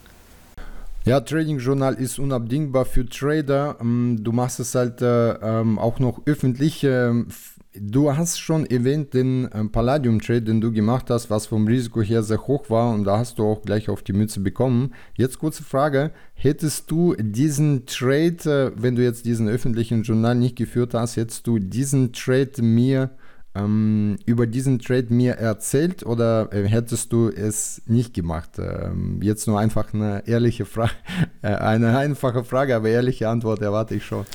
Ja, 1.06 1.20
Trading 1.20 1.60
Journal 1.60 1.96
ist 1.96 2.18
unabdingbar 2.18 2.86
für 2.86 3.06
Trader. 3.06 3.78
Ähm, 3.82 4.20
du 4.22 4.32
machst 4.32 4.62
es 4.62 4.74
halt 4.74 5.02
äh, 5.02 5.34
ähm, 5.34 5.78
auch 5.78 6.00
noch 6.00 6.22
öffentlich. 6.26 6.84
Ähm, 6.86 7.28
Du 7.76 8.16
hast 8.16 8.40
schon 8.40 8.68
erwähnt 8.68 9.16
den 9.16 9.52
äh, 9.52 9.66
Palladium-Trade, 9.66 10.44
den 10.44 10.62
du 10.62 10.72
gemacht 10.72 11.10
hast, 11.10 11.32
was 11.32 11.48
vom 11.48 11.66
Risiko 11.66 12.04
her 12.04 12.22
sehr 12.22 12.46
hoch 12.46 12.70
war 12.70 12.94
und 12.94 13.04
da 13.04 13.18
hast 13.18 13.40
du 13.40 13.46
auch 13.46 13.64
gleich 13.64 13.90
auf 13.90 14.04
die 14.04 14.14
Mütze 14.14 14.42
bekommen. 14.42 14.94
Jetzt 15.18 15.40
kurze 15.40 15.64
Frage, 15.64 16.12
hättest 16.36 16.92
du 16.92 17.16
diesen 17.16 17.88
Trade, 17.88 18.38
äh, 18.46 18.72
wenn 18.76 18.96
du 18.96 19.02
jetzt 19.02 19.26
diesen 19.26 19.50
öffentlichen 19.50 20.04
Journal 20.04 20.36
nicht 20.36 20.56
geführt 20.56 20.94
hast, 20.94 21.18
hättest 21.18 21.48
du 21.48 21.58
diesen 21.58 22.14
Trade 22.14 22.62
mir 22.62 23.10
ähm, 23.56 24.18
über 24.26 24.48
diesen 24.48 24.80
Trade 24.80 25.08
mir 25.10 25.34
erzählt 25.34 26.06
oder 26.06 26.50
äh, 26.52 26.64
hättest 26.68 27.14
du 27.14 27.30
es 27.30 27.82
nicht 27.86 28.14
gemacht? 28.14 28.52
Ähm, 28.58 29.20
jetzt 29.22 29.48
nur 29.48 29.60
einfach 29.60 29.94
eine 29.94 30.24
ehrliche 30.28 30.66
Frage, 30.66 30.94
äh, 31.42 31.48
eine 31.48 31.98
einfache 31.98 32.44
Frage, 32.44 32.76
aber 32.76 32.90
ehrliche 32.90 33.30
Antwort 33.30 33.62
erwarte 33.62 33.96
ich 33.96 34.06
schon. 34.06 34.26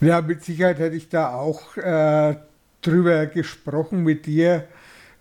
Ja, 0.00 0.20
mit 0.20 0.44
Sicherheit 0.44 0.78
hätte 0.78 0.96
ich 0.96 1.08
da 1.08 1.34
auch 1.34 1.76
äh, 1.76 2.36
drüber 2.82 3.26
gesprochen 3.26 4.02
mit 4.02 4.26
dir. 4.26 4.64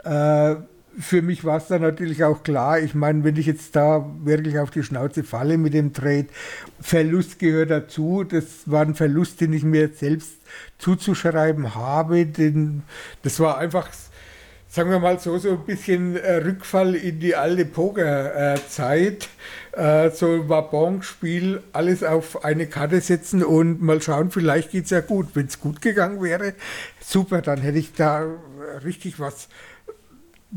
Äh, 0.04 0.56
für 0.98 1.22
mich 1.22 1.44
war 1.44 1.58
es 1.58 1.68
dann 1.68 1.82
natürlich 1.82 2.24
auch 2.24 2.44
klar, 2.44 2.80
ich 2.80 2.96
meine, 2.96 3.24
wenn 3.24 3.36
ich 3.36 3.46
jetzt 3.46 3.76
da 3.76 4.06
wirklich 4.24 4.60
auf 4.60 4.72
die 4.72 4.84
Schnauze 4.84 5.24
falle 5.24 5.58
mit 5.58 5.74
dem 5.74 5.94
Trade, 5.94 6.28
Verlust 6.80 7.40
gehört 7.40 7.70
dazu. 7.70 8.24
Das 8.24 8.46
war 8.66 8.82
ein 8.82 8.96
Verlust, 8.96 9.42
den 9.42 9.54
ich 9.54 9.64
mir 9.64 9.90
selbst 9.90 10.35
zuzuschreiben 10.78 11.76
habe. 11.76 12.26
Den, 12.26 12.84
das 13.24 13.40
war 13.40 13.58
einfach 13.58 13.88
sagen 14.76 14.90
wir 14.90 15.00
mal 15.00 15.20
so, 15.20 15.38
so 15.38 15.52
ein 15.52 15.66
bisschen 15.66 16.18
äh, 16.18 16.36
Rückfall 16.36 16.96
in 16.96 17.22
die 17.22 17.34
alte 17.34 17.64
Pokerzeit. 17.64 19.30
Äh, 19.72 20.12
so 20.12 20.34
ein 20.34 20.50
Wabonk-Spiel, 20.50 21.62
alles 21.72 22.04
auf 22.04 22.44
eine 22.44 22.68
Karte 22.68 23.00
setzen 23.00 23.42
und 23.42 23.82
mal 23.82 24.02
schauen, 24.02 24.32
vielleicht 24.32 24.72
geht 24.72 24.86
es 24.86 24.90
ja 24.90 25.00
gut. 25.00 25.28
Wenn 25.34 25.46
es 25.46 25.62
gut 25.62 25.82
gegangen 25.82 26.22
wäre, 26.22 26.56
super, 27.00 27.42
dann 27.42 27.62
hätte 27.62 27.78
ich 27.78 27.94
da 27.94 28.26
richtig 28.84 29.18
was, 29.18 29.48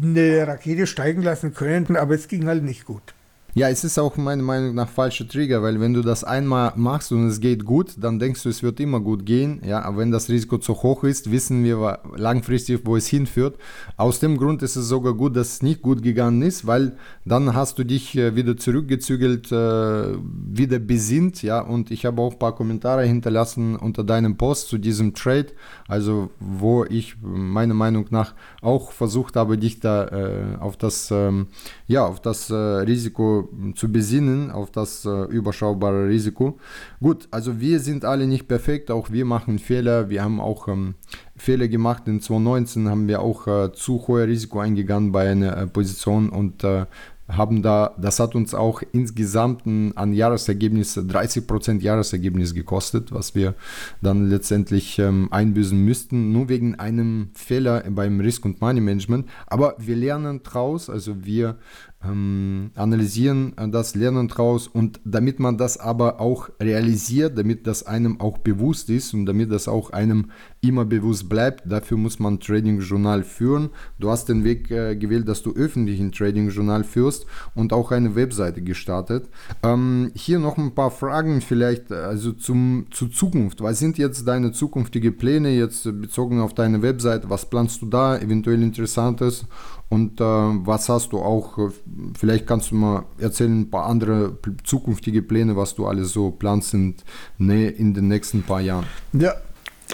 eine 0.00 0.46
Rakete 0.48 0.88
steigen 0.88 1.22
lassen 1.22 1.54
können, 1.54 1.96
aber 1.96 2.14
es 2.14 2.26
ging 2.26 2.46
halt 2.48 2.64
nicht 2.64 2.86
gut. 2.86 3.14
Ja, 3.58 3.68
es 3.68 3.82
ist 3.82 3.98
auch 3.98 4.16
meiner 4.16 4.44
Meinung 4.44 4.76
nach 4.76 4.88
falscher 4.88 5.26
Trigger, 5.26 5.64
weil 5.64 5.80
wenn 5.80 5.92
du 5.92 6.00
das 6.00 6.22
einmal 6.22 6.74
machst 6.76 7.10
und 7.10 7.26
es 7.26 7.40
geht 7.40 7.64
gut, 7.64 7.94
dann 7.98 8.20
denkst 8.20 8.44
du, 8.44 8.50
es 8.50 8.62
wird 8.62 8.78
immer 8.78 9.00
gut 9.00 9.26
gehen. 9.26 9.60
Ja, 9.66 9.82
aber 9.82 9.96
wenn 9.96 10.12
das 10.12 10.28
Risiko 10.28 10.58
zu 10.58 10.80
hoch 10.80 11.02
ist, 11.02 11.32
wissen 11.32 11.64
wir 11.64 11.98
langfristig, 12.14 12.82
wo 12.84 12.94
es 12.94 13.08
hinführt. 13.08 13.56
Aus 13.96 14.20
dem 14.20 14.36
Grund 14.36 14.62
ist 14.62 14.76
es 14.76 14.86
sogar 14.86 15.14
gut, 15.14 15.34
dass 15.34 15.54
es 15.54 15.62
nicht 15.62 15.82
gut 15.82 16.04
gegangen 16.04 16.40
ist, 16.42 16.68
weil 16.68 16.96
dann 17.24 17.52
hast 17.52 17.80
du 17.80 17.84
dich 17.84 18.16
äh, 18.16 18.36
wieder 18.36 18.56
zurückgezügelt, 18.56 19.50
äh, 19.50 20.16
wieder 20.22 20.78
besinnt. 20.78 21.42
Ja, 21.42 21.60
und 21.60 21.90
ich 21.90 22.06
habe 22.06 22.22
auch 22.22 22.34
ein 22.34 22.38
paar 22.38 22.54
Kommentare 22.54 23.06
hinterlassen 23.06 23.74
unter 23.74 24.04
deinem 24.04 24.36
Post 24.36 24.68
zu 24.68 24.78
diesem 24.78 25.14
Trade, 25.14 25.48
also 25.88 26.30
wo 26.38 26.84
ich 26.84 27.16
meiner 27.20 27.74
Meinung 27.74 28.06
nach 28.10 28.36
auch 28.62 28.92
versucht 28.92 29.34
habe, 29.34 29.58
dich 29.58 29.80
da 29.80 30.04
äh, 30.04 30.56
auf 30.60 30.76
das, 30.76 31.10
ähm, 31.10 31.48
ja, 31.88 32.06
auf 32.06 32.20
das 32.20 32.52
Risiko 32.52 33.47
zu 33.74 33.90
besinnen, 33.90 34.50
auf 34.50 34.70
das 34.70 35.04
äh, 35.04 35.24
überschaubare 35.24 36.08
Risiko. 36.08 36.58
Gut, 37.00 37.28
also 37.30 37.60
wir 37.60 37.80
sind 37.80 38.04
alle 38.04 38.26
nicht 38.26 38.48
perfekt, 38.48 38.90
auch 38.90 39.10
wir 39.10 39.24
machen 39.24 39.58
Fehler. 39.58 40.10
Wir 40.10 40.22
haben 40.22 40.40
auch 40.40 40.68
ähm, 40.68 40.94
Fehler 41.36 41.68
gemacht. 41.68 42.06
In 42.06 42.20
2019 42.20 42.88
haben 42.88 43.08
wir 43.08 43.20
auch 43.20 43.46
äh, 43.46 43.72
zu 43.72 44.06
hohe 44.06 44.26
Risiko 44.26 44.60
eingegangen 44.60 45.12
bei 45.12 45.30
einer 45.30 45.56
äh, 45.56 45.66
Position 45.66 46.28
und 46.28 46.64
äh, 46.64 46.86
haben 47.28 47.62
da, 47.62 47.94
das 47.98 48.20
hat 48.20 48.34
uns 48.34 48.54
auch 48.54 48.82
insgesamt 48.92 49.62
an 49.66 50.12
Jahresergebnis, 50.12 50.96
30% 50.96 51.80
Jahresergebnis 51.80 52.54
gekostet, 52.54 53.12
was 53.12 53.34
wir 53.34 53.54
dann 54.00 54.28
letztendlich 54.30 54.98
ähm, 54.98 55.28
einbüßen 55.30 55.78
müssten, 55.78 56.32
nur 56.32 56.48
wegen 56.48 56.76
einem 56.76 57.28
Fehler 57.34 57.84
beim 57.90 58.20
Risk- 58.20 58.46
und 58.46 58.60
Money 58.60 58.80
Management. 58.80 59.28
Aber 59.46 59.74
wir 59.78 59.96
lernen 59.96 60.42
draus, 60.42 60.88
also 60.88 61.24
wir 61.24 61.58
ähm, 62.04 62.70
analysieren 62.76 63.56
äh, 63.56 63.68
das, 63.68 63.94
lernen 63.94 64.28
daraus 64.28 64.68
und 64.68 65.00
damit 65.04 65.40
man 65.40 65.58
das 65.58 65.78
aber 65.78 66.20
auch 66.20 66.50
realisiert, 66.60 67.36
damit 67.36 67.66
das 67.66 67.82
einem 67.84 68.20
auch 68.20 68.38
bewusst 68.38 68.88
ist 68.90 69.14
und 69.14 69.26
damit 69.26 69.50
das 69.50 69.68
auch 69.68 69.90
einem 69.90 70.30
immer 70.60 70.84
bewusst 70.84 71.28
bleibt, 71.28 71.70
dafür 71.70 71.96
muss 71.96 72.18
man 72.18 72.40
Trading-Journal 72.40 73.22
führen. 73.22 73.70
Du 73.98 74.10
hast 74.10 74.28
den 74.28 74.44
Weg 74.44 74.70
äh, 74.70 74.96
gewählt, 74.96 75.28
dass 75.28 75.42
du 75.42 75.52
öffentlich 75.54 76.00
ein 76.00 76.12
Trading-Journal 76.12 76.84
führst 76.84 77.26
und 77.54 77.72
auch 77.72 77.92
eine 77.92 78.14
Webseite 78.16 78.62
gestartet. 78.62 79.28
Ähm, 79.62 80.10
hier 80.14 80.38
noch 80.38 80.58
ein 80.58 80.74
paar 80.74 80.90
Fragen 80.90 81.40
vielleicht 81.40 81.92
also 81.92 82.32
zum, 82.32 82.86
zur 82.90 83.10
Zukunft. 83.10 83.60
Was 83.60 83.78
sind 83.78 83.98
jetzt 83.98 84.26
deine 84.26 84.52
zukünftigen 84.52 85.16
Pläne 85.16 85.50
jetzt 85.50 85.84
bezogen 85.84 86.40
auf 86.40 86.54
deine 86.54 86.82
Webseite? 86.82 87.30
Was 87.30 87.48
planst 87.48 87.80
du 87.82 87.86
da 87.86 88.18
eventuell 88.18 88.62
Interessantes? 88.62 89.46
Und 89.90 90.20
äh, 90.20 90.24
was 90.24 90.88
hast 90.88 91.12
du 91.12 91.18
auch, 91.18 91.56
äh, 91.58 91.70
vielleicht 92.18 92.46
kannst 92.46 92.72
du 92.72 92.74
mal 92.74 93.04
erzählen, 93.18 93.60
ein 93.60 93.70
paar 93.70 93.86
andere 93.86 94.36
zukünftige 94.64 95.22
Pläne, 95.22 95.56
was 95.56 95.74
du 95.76 95.86
alles 95.86 96.12
so 96.12 96.30
planst 96.30 96.74
in, 96.74 96.96
in 97.38 97.94
den 97.94 98.08
nächsten 98.08 98.42
paar 98.42 98.60
Jahren. 98.60 98.84
Ja, 99.14 99.32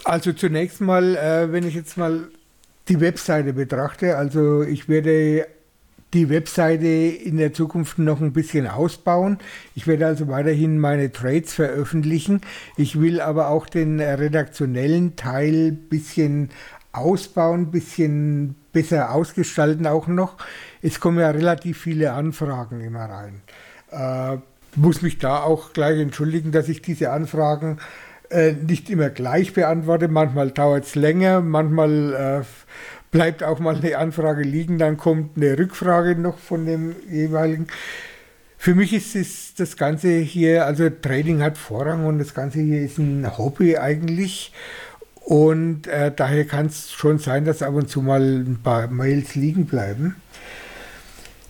also 0.05 0.33
zunächst 0.33 0.81
mal, 0.81 1.17
äh, 1.17 1.53
wenn 1.53 1.67
ich 1.67 1.75
jetzt 1.75 1.97
mal 1.97 2.29
die 2.89 3.01
Webseite 3.01 3.53
betrachte, 3.53 4.17
also 4.17 4.63
ich 4.63 4.89
werde 4.89 5.47
die 6.13 6.29
Webseite 6.31 6.87
in 6.87 7.39
der 7.39 7.53
Zukunft 7.53 7.99
noch 7.99 8.21
ein 8.21 8.33
bisschen 8.33 8.69
ausbauen. 8.69 9.39
Ich 9.75 9.87
werde 9.87 10.07
also 10.07 10.29
weiterhin 10.29 10.79
meine 10.79 11.11
Trades 11.11 11.53
veröffentlichen. 11.53 12.41
Ich 12.77 13.01
will 13.01 13.21
aber 13.21 13.49
auch 13.49 13.67
den 13.67 14.01
redaktionellen 14.01 15.17
Teil 15.17 15.73
bisschen 15.73 16.51
ausbauen, 16.93 17.73
bisschen 17.73 18.55
besser 18.73 19.13
ausgestalten 19.13 19.87
auch 19.87 20.07
noch. 20.07 20.37
Es 20.83 21.01
kommen 21.01 21.19
ja 21.19 21.31
relativ 21.31 21.81
viele 21.81 22.13
Anfragen 22.13 22.81
immer 22.81 23.07
rein. 23.07 23.43
Äh, 23.91 24.39
muss 24.77 25.03
mich 25.03 25.19
da 25.19 25.43
auch 25.43 25.73
gleich 25.73 25.99
entschuldigen, 25.99 26.53
dass 26.53 26.69
ich 26.69 26.83
diese 26.83 27.11
Anfragen 27.11 27.79
äh, 28.35 28.53
nicht 28.53 28.90
immer 28.90 29.11
gleich 29.11 29.53
beantworte. 29.53 30.09
Manchmal 30.09 30.51
dauert 30.51 30.85
es 30.85 30.94
länger, 30.94 31.40
manchmal 31.40 32.42
äh, 32.42 32.44
bleibt 33.11 33.44
auch 33.44 33.61
mal 33.61 33.77
eine 33.77 33.97
Anfrage 33.97 34.42
liegen, 34.42 34.79
dann 34.79 34.97
kommt 34.97 35.37
eine 35.37 35.57
Rückfrage 35.57 36.16
noch 36.16 36.38
von 36.38 36.66
dem 36.66 36.97
jeweiligen. 37.09 37.68
Für 38.59 38.75
mich 38.75 38.92
ist 38.92 39.14
es 39.14 39.55
das 39.55 39.77
Ganze 39.77 40.18
hier, 40.18 40.66
also 40.66 40.90
Trading 40.90 41.42
hat 41.42 41.57
Vorrang 41.57 42.07
und 42.07 42.18
das 42.18 42.35
Ganze 42.35 42.61
hier 42.61 42.83
ist 42.83 42.99
ein 42.99 43.38
Hobby 43.38 43.77
eigentlich. 43.77 44.53
Und 45.20 45.87
äh, 45.87 46.12
daher 46.14 46.44
kann 46.44 46.66
es 46.66 46.90
schon 46.90 47.18
sein, 47.18 47.44
dass 47.44 47.62
ab 47.62 47.75
und 47.75 47.88
zu 47.88 48.03
mal 48.03 48.20
ein 48.20 48.59
paar 48.62 48.88
Mails 48.88 49.35
liegen 49.37 49.66
bleiben. 49.66 50.16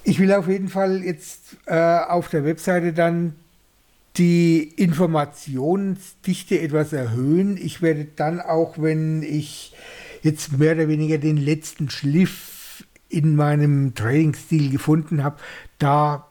Ich 0.02 0.20
will 0.20 0.32
auf 0.32 0.48
jeden 0.48 0.68
Fall 0.68 1.02
jetzt 1.02 1.56
äh, 1.66 1.74
auf 1.74 2.28
der 2.28 2.44
Webseite 2.44 2.92
dann 2.92 3.36
die 4.16 4.62
Informationsdichte 4.62 6.60
etwas 6.60 6.92
erhöhen. 6.92 7.56
Ich 7.56 7.82
werde 7.82 8.06
dann 8.16 8.40
auch, 8.40 8.78
wenn 8.78 9.22
ich 9.22 9.74
jetzt 10.22 10.58
mehr 10.58 10.74
oder 10.74 10.88
weniger 10.88 11.18
den 11.18 11.36
letzten 11.36 11.90
Schliff 11.90 12.84
in 13.08 13.36
meinem 13.36 13.94
Trading-Stil 13.94 14.70
gefunden 14.70 15.22
habe, 15.22 15.36
da 15.78 16.14
ein 16.14 16.22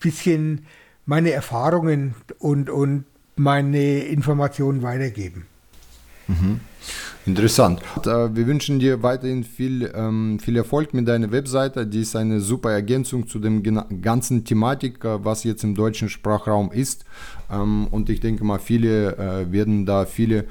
bisschen 0.00 0.66
meine 1.04 1.32
Erfahrungen 1.32 2.14
und, 2.38 2.70
und 2.70 3.04
meine 3.36 4.00
Informationen 4.00 4.82
weitergeben. 4.82 5.46
Mhm. 6.28 6.60
Interessant. 7.24 7.80
Äh, 8.04 8.34
wir 8.34 8.46
wünschen 8.46 8.80
dir 8.80 9.02
weiterhin 9.02 9.44
viel, 9.44 9.92
ähm, 9.94 10.40
viel 10.40 10.56
Erfolg 10.56 10.92
mit 10.92 11.06
deiner 11.06 11.30
Webseite. 11.30 11.86
Die 11.86 12.00
ist 12.00 12.16
eine 12.16 12.40
super 12.40 12.72
Ergänzung 12.72 13.28
zu 13.28 13.38
dem 13.38 13.62
ganzen 14.02 14.44
Thematik, 14.44 15.04
äh, 15.04 15.24
was 15.24 15.44
jetzt 15.44 15.62
im 15.62 15.76
deutschen 15.76 16.08
Sprachraum 16.08 16.72
ist. 16.72 17.04
Ähm, 17.50 17.86
und 17.90 18.10
ich 18.10 18.18
denke 18.18 18.44
mal, 18.44 18.58
viele 18.58 19.16
äh, 19.16 19.52
werden 19.52 19.86
da 19.86 20.04
viele 20.04 20.46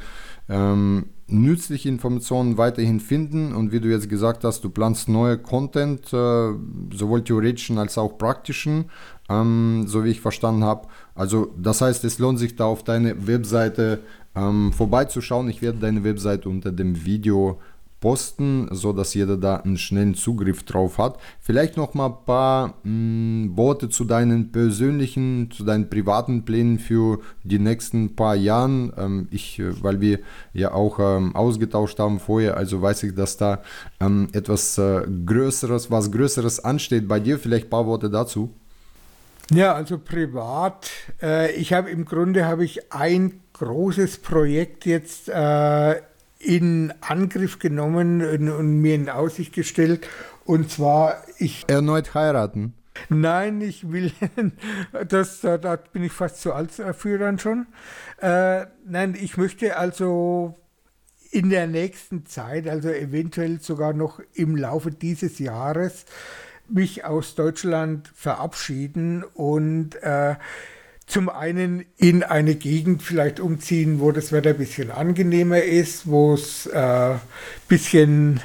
ähm, 0.48 1.08
nützliche 1.28 1.90
Informationen 1.90 2.58
weiterhin 2.58 3.02
finden. 3.02 3.54
Und 3.54 3.74
wie 3.74 3.82
du 3.82 3.90
jetzt 3.90 4.08
gesagt 4.08 4.46
hast, 4.46 4.64
du 4.64 4.70
planst 4.70 5.10
neue 5.10 5.38
Content, 5.38 6.08
sowohl 6.08 7.24
theoretischen 7.24 7.78
als 7.78 7.98
auch 7.98 8.18
praktischen, 8.18 8.90
so 9.30 10.04
wie 10.04 10.10
ich 10.10 10.20
verstanden 10.20 10.66
habe. 10.66 10.90
Also 11.16 11.54
das 11.58 11.80
heißt, 11.80 12.04
es 12.04 12.20
lohnt 12.20 12.38
sich 12.38 12.58
da 12.58 12.66
auf 12.66 12.84
deine 12.84 13.28
Webseite 13.28 14.02
ähm, 14.36 14.72
vorbeizuschauen. 14.74 15.50
Ich 15.50 15.62
werde 15.62 15.80
deine 15.80 16.04
Webseite 16.04 16.50
unter 16.50 16.72
dem 16.72 17.06
Video 17.06 17.60
posten, 18.02 18.68
so 18.72 18.94
dass 18.94 19.14
jeder 19.14 19.38
da 19.38 19.58
einen 19.58 19.78
schnellen 19.78 20.16
Zugriff 20.16 20.64
drauf 20.64 20.98
hat. 20.98 21.20
Vielleicht 21.40 21.78
noch 21.78 21.94
mal 21.94 22.08
ein 22.08 22.26
paar 22.26 22.74
mh, 22.84 22.92
mm, 22.92 23.58
Worte 23.58 23.90
zu 23.90 24.06
deinen 24.06 24.52
persönlichen, 24.52 25.50
zu 25.52 25.64
deinen 25.64 25.88
privaten 25.88 26.44
Plänen 26.44 26.80
für 26.80 27.20
die 27.44 27.60
nächsten 27.60 28.16
paar 28.16 28.36
Jahren. 28.36 28.92
Ähm, 28.98 29.28
ich, 29.30 29.60
äh, 29.60 29.84
weil 29.84 30.02
wir 30.02 30.20
ja 30.54 30.74
auch 30.74 31.00
ähm, 31.00 31.36
ausgetauscht 31.36 32.00
haben 32.00 32.20
vorher, 32.20 32.58
also 32.58 32.82
weiß 32.82 33.04
ich, 33.04 33.16
dass 33.16 33.38
da 33.38 33.62
ähm, 34.00 34.28
etwas 34.34 34.80
äh, 34.80 35.06
Größeres, 35.26 35.92
was 35.92 36.12
Größeres 36.12 36.60
ansteht 36.66 37.08
bei 37.08 37.20
dir. 37.20 37.38
Vielleicht 37.38 37.68
ein 37.68 37.70
paar 37.70 37.86
Worte 37.86 38.10
dazu. 38.10 38.50
Ja, 39.54 39.74
also 39.74 39.98
privat. 39.98 40.90
Äh, 41.22 41.52
ich 41.56 41.74
habe 41.74 41.90
im 41.90 42.06
Grunde 42.06 42.46
habe 42.46 42.64
ich 42.64 42.94
ein 42.94 43.42
großes 43.54 44.20
Projekt 44.20 44.86
jetzt 44.86 45.28
äh, 45.28 46.02
in 46.40 46.94
Angriff 47.02 47.60
genommen 47.60 48.22
und, 48.22 48.50
und, 48.50 48.80
mir 48.80 48.96
in 48.96 49.10
Aussicht 49.10 49.54
gestellt. 49.54 50.08
Und 50.46 50.72
zwar 50.72 51.24
ich. 51.38 51.66
Erneut 51.68 52.14
heiraten. 52.14 52.74
Nein, 53.10 53.60
ich 53.62 53.92
will, 53.92 54.12
das, 55.08 55.42
da, 55.42 55.58
da 55.58 55.76
bin 55.76 56.04
ich 56.04 56.14
fast 56.14 56.42
zu 56.42 56.54
alt 56.54 56.72
für 56.72 57.18
dann 57.18 57.38
schon. 57.38 57.68
Äh, 58.22 58.68
nein, 58.86 59.18
ich 59.20 59.36
möchte 59.36 59.76
also 59.76 60.58
in 61.30 61.50
der 61.50 61.68
nächsten 61.68 62.26
Zeit, 62.26 62.68
also 62.68 62.90
eventuell 62.90 63.60
sogar 63.60 63.94
noch 63.94 64.22
im 64.34 64.56
Laufe 64.56 64.92
dieses 64.92 65.40
Jahres, 65.40 66.06
mich 66.72 67.06
aus 67.06 67.36
Deutschland 67.36 68.10
verabschieden 68.16 69.24
und 69.24 69.96
äh, 70.02 70.36
zum 71.12 71.28
einen 71.28 71.84
in 71.98 72.24
eine 72.24 72.56
Gegend 72.56 73.04
vielleicht 73.04 73.40
umziehen, 73.40 74.00
wo 74.00 74.12
das 74.12 74.32
Wetter 74.32 74.52
ein 74.52 74.58
bisschen 74.58 74.92
angenehmer 74.92 75.62
ist, 75.62 76.08
wo 76.08 76.34
es 76.34 76.72
ein 76.72 77.16
äh, 77.16 77.20
bisschen, 77.68 78.40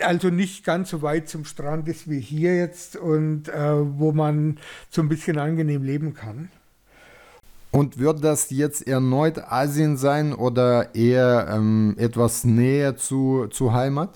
also 0.00 0.28
nicht 0.28 0.64
ganz 0.64 0.90
so 0.90 1.02
weit 1.02 1.28
zum 1.28 1.44
Strand 1.44 1.88
ist 1.88 2.08
wie 2.08 2.20
hier 2.20 2.56
jetzt 2.56 2.94
und 2.94 3.48
äh, 3.48 3.98
wo 3.98 4.12
man 4.12 4.58
so 4.88 5.02
ein 5.02 5.08
bisschen 5.08 5.38
angenehm 5.38 5.82
leben 5.82 6.14
kann. 6.14 6.48
Und 7.72 7.98
wird 7.98 8.22
das 8.22 8.50
jetzt 8.50 8.86
erneut 8.86 9.38
Asien 9.38 9.96
sein 9.96 10.34
oder 10.34 10.94
eher 10.94 11.48
ähm, 11.50 11.96
etwas 11.98 12.44
näher 12.44 12.96
zu, 12.96 13.48
zu 13.48 13.72
Heimat? 13.72 14.14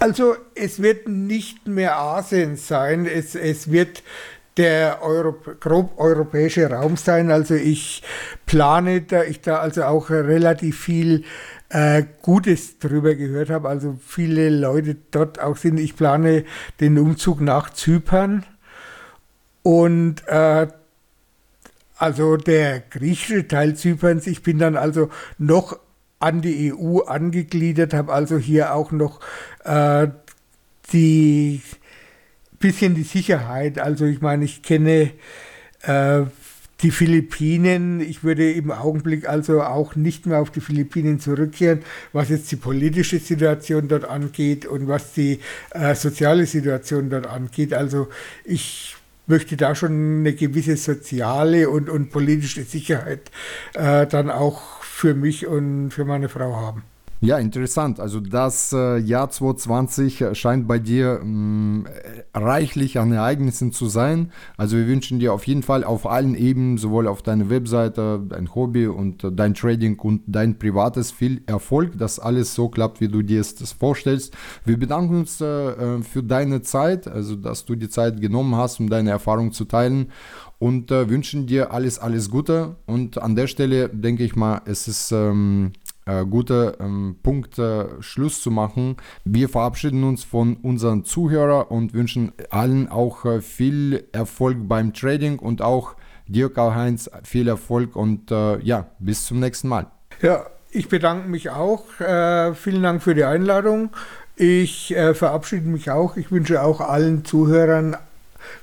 Also 0.00 0.34
es 0.54 0.80
wird 0.80 1.08
nicht 1.08 1.68
mehr 1.68 1.98
Asien 1.98 2.56
sein, 2.56 3.04
es, 3.04 3.34
es 3.34 3.70
wird 3.70 4.02
der 4.56 5.02
Europ 5.02 5.60
grob 5.60 5.98
europäische 5.98 6.70
Raum 6.70 6.96
sein. 6.96 7.30
Also 7.30 7.54
ich 7.54 8.02
plane, 8.46 9.02
da 9.02 9.24
ich 9.24 9.42
da 9.42 9.58
also 9.58 9.84
auch 9.84 10.08
relativ 10.08 10.80
viel 10.80 11.24
äh, 11.68 12.04
Gutes 12.22 12.78
drüber 12.78 13.14
gehört 13.14 13.50
habe, 13.50 13.68
also 13.68 13.98
viele 14.04 14.48
Leute 14.48 14.96
dort 15.10 15.38
auch 15.38 15.58
sind. 15.58 15.78
Ich 15.78 15.96
plane 15.96 16.44
den 16.80 16.98
Umzug 16.98 17.42
nach 17.42 17.68
Zypern 17.70 18.46
und 19.62 20.26
äh, 20.28 20.66
also 21.98 22.38
der 22.38 22.80
griechische 22.80 23.46
Teil 23.46 23.76
Zyperns. 23.76 24.26
Ich 24.26 24.42
bin 24.42 24.58
dann 24.58 24.76
also 24.76 25.10
noch 25.36 25.78
an 26.20 26.42
die 26.42 26.72
EU 26.72 27.00
angegliedert, 27.00 27.94
habe 27.94 28.12
also 28.12 28.38
hier 28.38 28.74
auch 28.74 28.92
noch 28.92 29.20
äh, 29.64 30.08
die 30.92 31.60
bisschen 32.60 32.94
die 32.94 33.02
Sicherheit. 33.02 33.78
Also 33.78 34.04
ich 34.04 34.20
meine, 34.20 34.44
ich 34.44 34.62
kenne 34.62 35.10
äh, 35.82 36.22
die 36.82 36.90
Philippinen. 36.90 38.00
Ich 38.00 38.22
würde 38.22 38.52
im 38.52 38.70
Augenblick 38.70 39.28
also 39.28 39.62
auch 39.62 39.96
nicht 39.96 40.26
mehr 40.26 40.40
auf 40.40 40.50
die 40.50 40.60
Philippinen 40.60 41.20
zurückkehren, 41.20 41.80
was 42.12 42.28
jetzt 42.28 42.50
die 42.52 42.56
politische 42.56 43.18
Situation 43.18 43.88
dort 43.88 44.04
angeht 44.04 44.66
und 44.66 44.88
was 44.88 45.12
die 45.12 45.40
äh, 45.70 45.94
soziale 45.94 46.46
Situation 46.46 47.10
dort 47.10 47.26
angeht. 47.26 47.74
Also 47.74 48.08
ich 48.44 48.96
möchte 49.26 49.56
da 49.56 49.74
schon 49.74 50.20
eine 50.20 50.34
gewisse 50.34 50.76
soziale 50.76 51.70
und, 51.70 51.88
und 51.88 52.10
politische 52.10 52.64
Sicherheit 52.64 53.30
äh, 53.74 54.06
dann 54.06 54.30
auch 54.30 54.79
für 55.00 55.14
mich 55.14 55.46
und 55.46 55.92
für 55.92 56.04
meine 56.04 56.28
Frau 56.28 56.56
haben. 56.56 56.84
Ja, 57.22 57.36
interessant. 57.36 58.00
Also 58.00 58.18
das 58.18 58.72
äh, 58.72 58.96
Jahr 58.96 59.28
2020 59.28 60.24
scheint 60.32 60.66
bei 60.66 60.78
dir 60.78 61.20
mh, 61.22 61.26
mm, 61.26 61.86
reichlich 62.32 62.98
an 62.98 63.12
Ereignissen 63.12 63.72
zu 63.72 63.90
sein. 63.90 64.32
Also 64.56 64.78
wir 64.78 64.86
wünschen 64.86 65.18
dir 65.18 65.34
auf 65.34 65.46
jeden 65.46 65.62
Fall 65.62 65.84
auf 65.84 66.06
allen 66.06 66.34
Ebenen, 66.34 66.78
sowohl 66.78 67.06
auf 67.06 67.20
deiner 67.20 67.50
Webseite, 67.50 68.22
dein 68.26 68.54
Hobby 68.54 68.86
und 68.86 69.22
äh, 69.22 69.32
dein 69.32 69.52
Trading 69.52 69.98
und 69.98 70.22
dein 70.28 70.58
privates 70.58 71.10
viel 71.10 71.42
Erfolg, 71.44 71.98
dass 71.98 72.18
alles 72.18 72.54
so 72.54 72.70
klappt, 72.70 73.02
wie 73.02 73.08
du 73.08 73.20
dir 73.20 73.40
das 73.40 73.72
vorstellst. 73.72 74.34
Wir 74.64 74.78
bedanken 74.78 75.16
uns 75.16 75.42
äh, 75.42 75.44
äh, 75.44 76.02
für 76.02 76.22
deine 76.22 76.62
Zeit, 76.62 77.06
also 77.06 77.36
dass 77.36 77.66
du 77.66 77.74
die 77.74 77.90
Zeit 77.90 78.22
genommen 78.22 78.56
hast, 78.56 78.80
um 78.80 78.88
deine 78.88 79.10
Erfahrung 79.10 79.52
zu 79.52 79.66
teilen 79.66 80.10
und 80.58 80.90
äh, 80.90 81.10
wünschen 81.10 81.46
dir 81.46 81.70
alles, 81.72 81.98
alles 81.98 82.30
Gute. 82.30 82.76
Und 82.86 83.20
an 83.20 83.36
der 83.36 83.46
Stelle 83.46 83.90
denke 83.90 84.24
ich 84.24 84.36
mal, 84.36 84.62
es 84.64 84.88
ist 84.88 85.12
ähm, 85.12 85.72
äh, 86.06 86.24
guter 86.24 86.80
ähm, 86.80 87.16
Punkt, 87.22 87.58
äh, 87.58 87.86
Schluss 88.00 88.42
zu 88.42 88.50
machen. 88.50 88.96
Wir 89.24 89.48
verabschieden 89.48 90.04
uns 90.04 90.24
von 90.24 90.56
unseren 90.56 91.04
Zuhörern 91.04 91.66
und 91.68 91.94
wünschen 91.94 92.32
allen 92.50 92.88
auch 92.88 93.24
äh, 93.24 93.40
viel 93.40 94.04
Erfolg 94.12 94.56
beim 94.62 94.92
Trading 94.92 95.38
und 95.38 95.62
auch 95.62 95.94
dir, 96.26 96.52
Karl-Heinz, 96.52 97.10
viel 97.24 97.48
Erfolg 97.48 97.96
und 97.96 98.30
äh, 98.30 98.58
ja, 98.60 98.86
bis 98.98 99.26
zum 99.26 99.40
nächsten 99.40 99.68
Mal. 99.68 99.86
Ja, 100.22 100.46
ich 100.70 100.88
bedanke 100.88 101.28
mich 101.28 101.50
auch. 101.50 102.00
Äh, 102.00 102.54
vielen 102.54 102.82
Dank 102.82 103.02
für 103.02 103.14
die 103.14 103.24
Einladung. 103.24 103.90
Ich 104.36 104.94
äh, 104.94 105.14
verabschiede 105.14 105.68
mich 105.68 105.90
auch. 105.90 106.16
Ich 106.16 106.30
wünsche 106.32 106.62
auch 106.62 106.80
allen 106.80 107.24
Zuhörern 107.24 107.96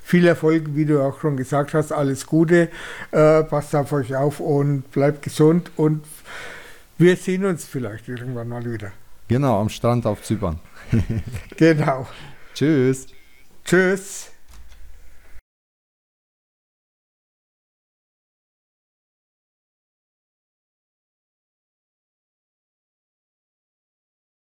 viel 0.02 0.26
Erfolg, 0.26 0.74
wie 0.74 0.86
du 0.86 1.00
auch 1.00 1.20
schon 1.20 1.36
gesagt 1.36 1.72
hast. 1.72 1.92
Alles 1.92 2.26
Gute. 2.26 2.68
passt 3.12 3.76
auf 3.76 3.92
euch 3.92 4.16
auf 4.16 4.40
und 4.40 4.90
bleibt 4.90 5.22
gesund 5.22 5.70
und 5.76 6.02
wir 6.98 7.16
sehen 7.16 7.44
uns 7.44 7.64
vielleicht 7.64 8.08
irgendwann 8.08 8.48
mal 8.48 8.64
wieder. 8.64 8.92
Genau, 9.28 9.60
am 9.60 9.68
Strand 9.68 10.06
auf 10.06 10.22
Zypern. 10.22 10.58
genau. 11.56 12.06
Tschüss. 12.54 13.06
Tschüss. 13.64 14.32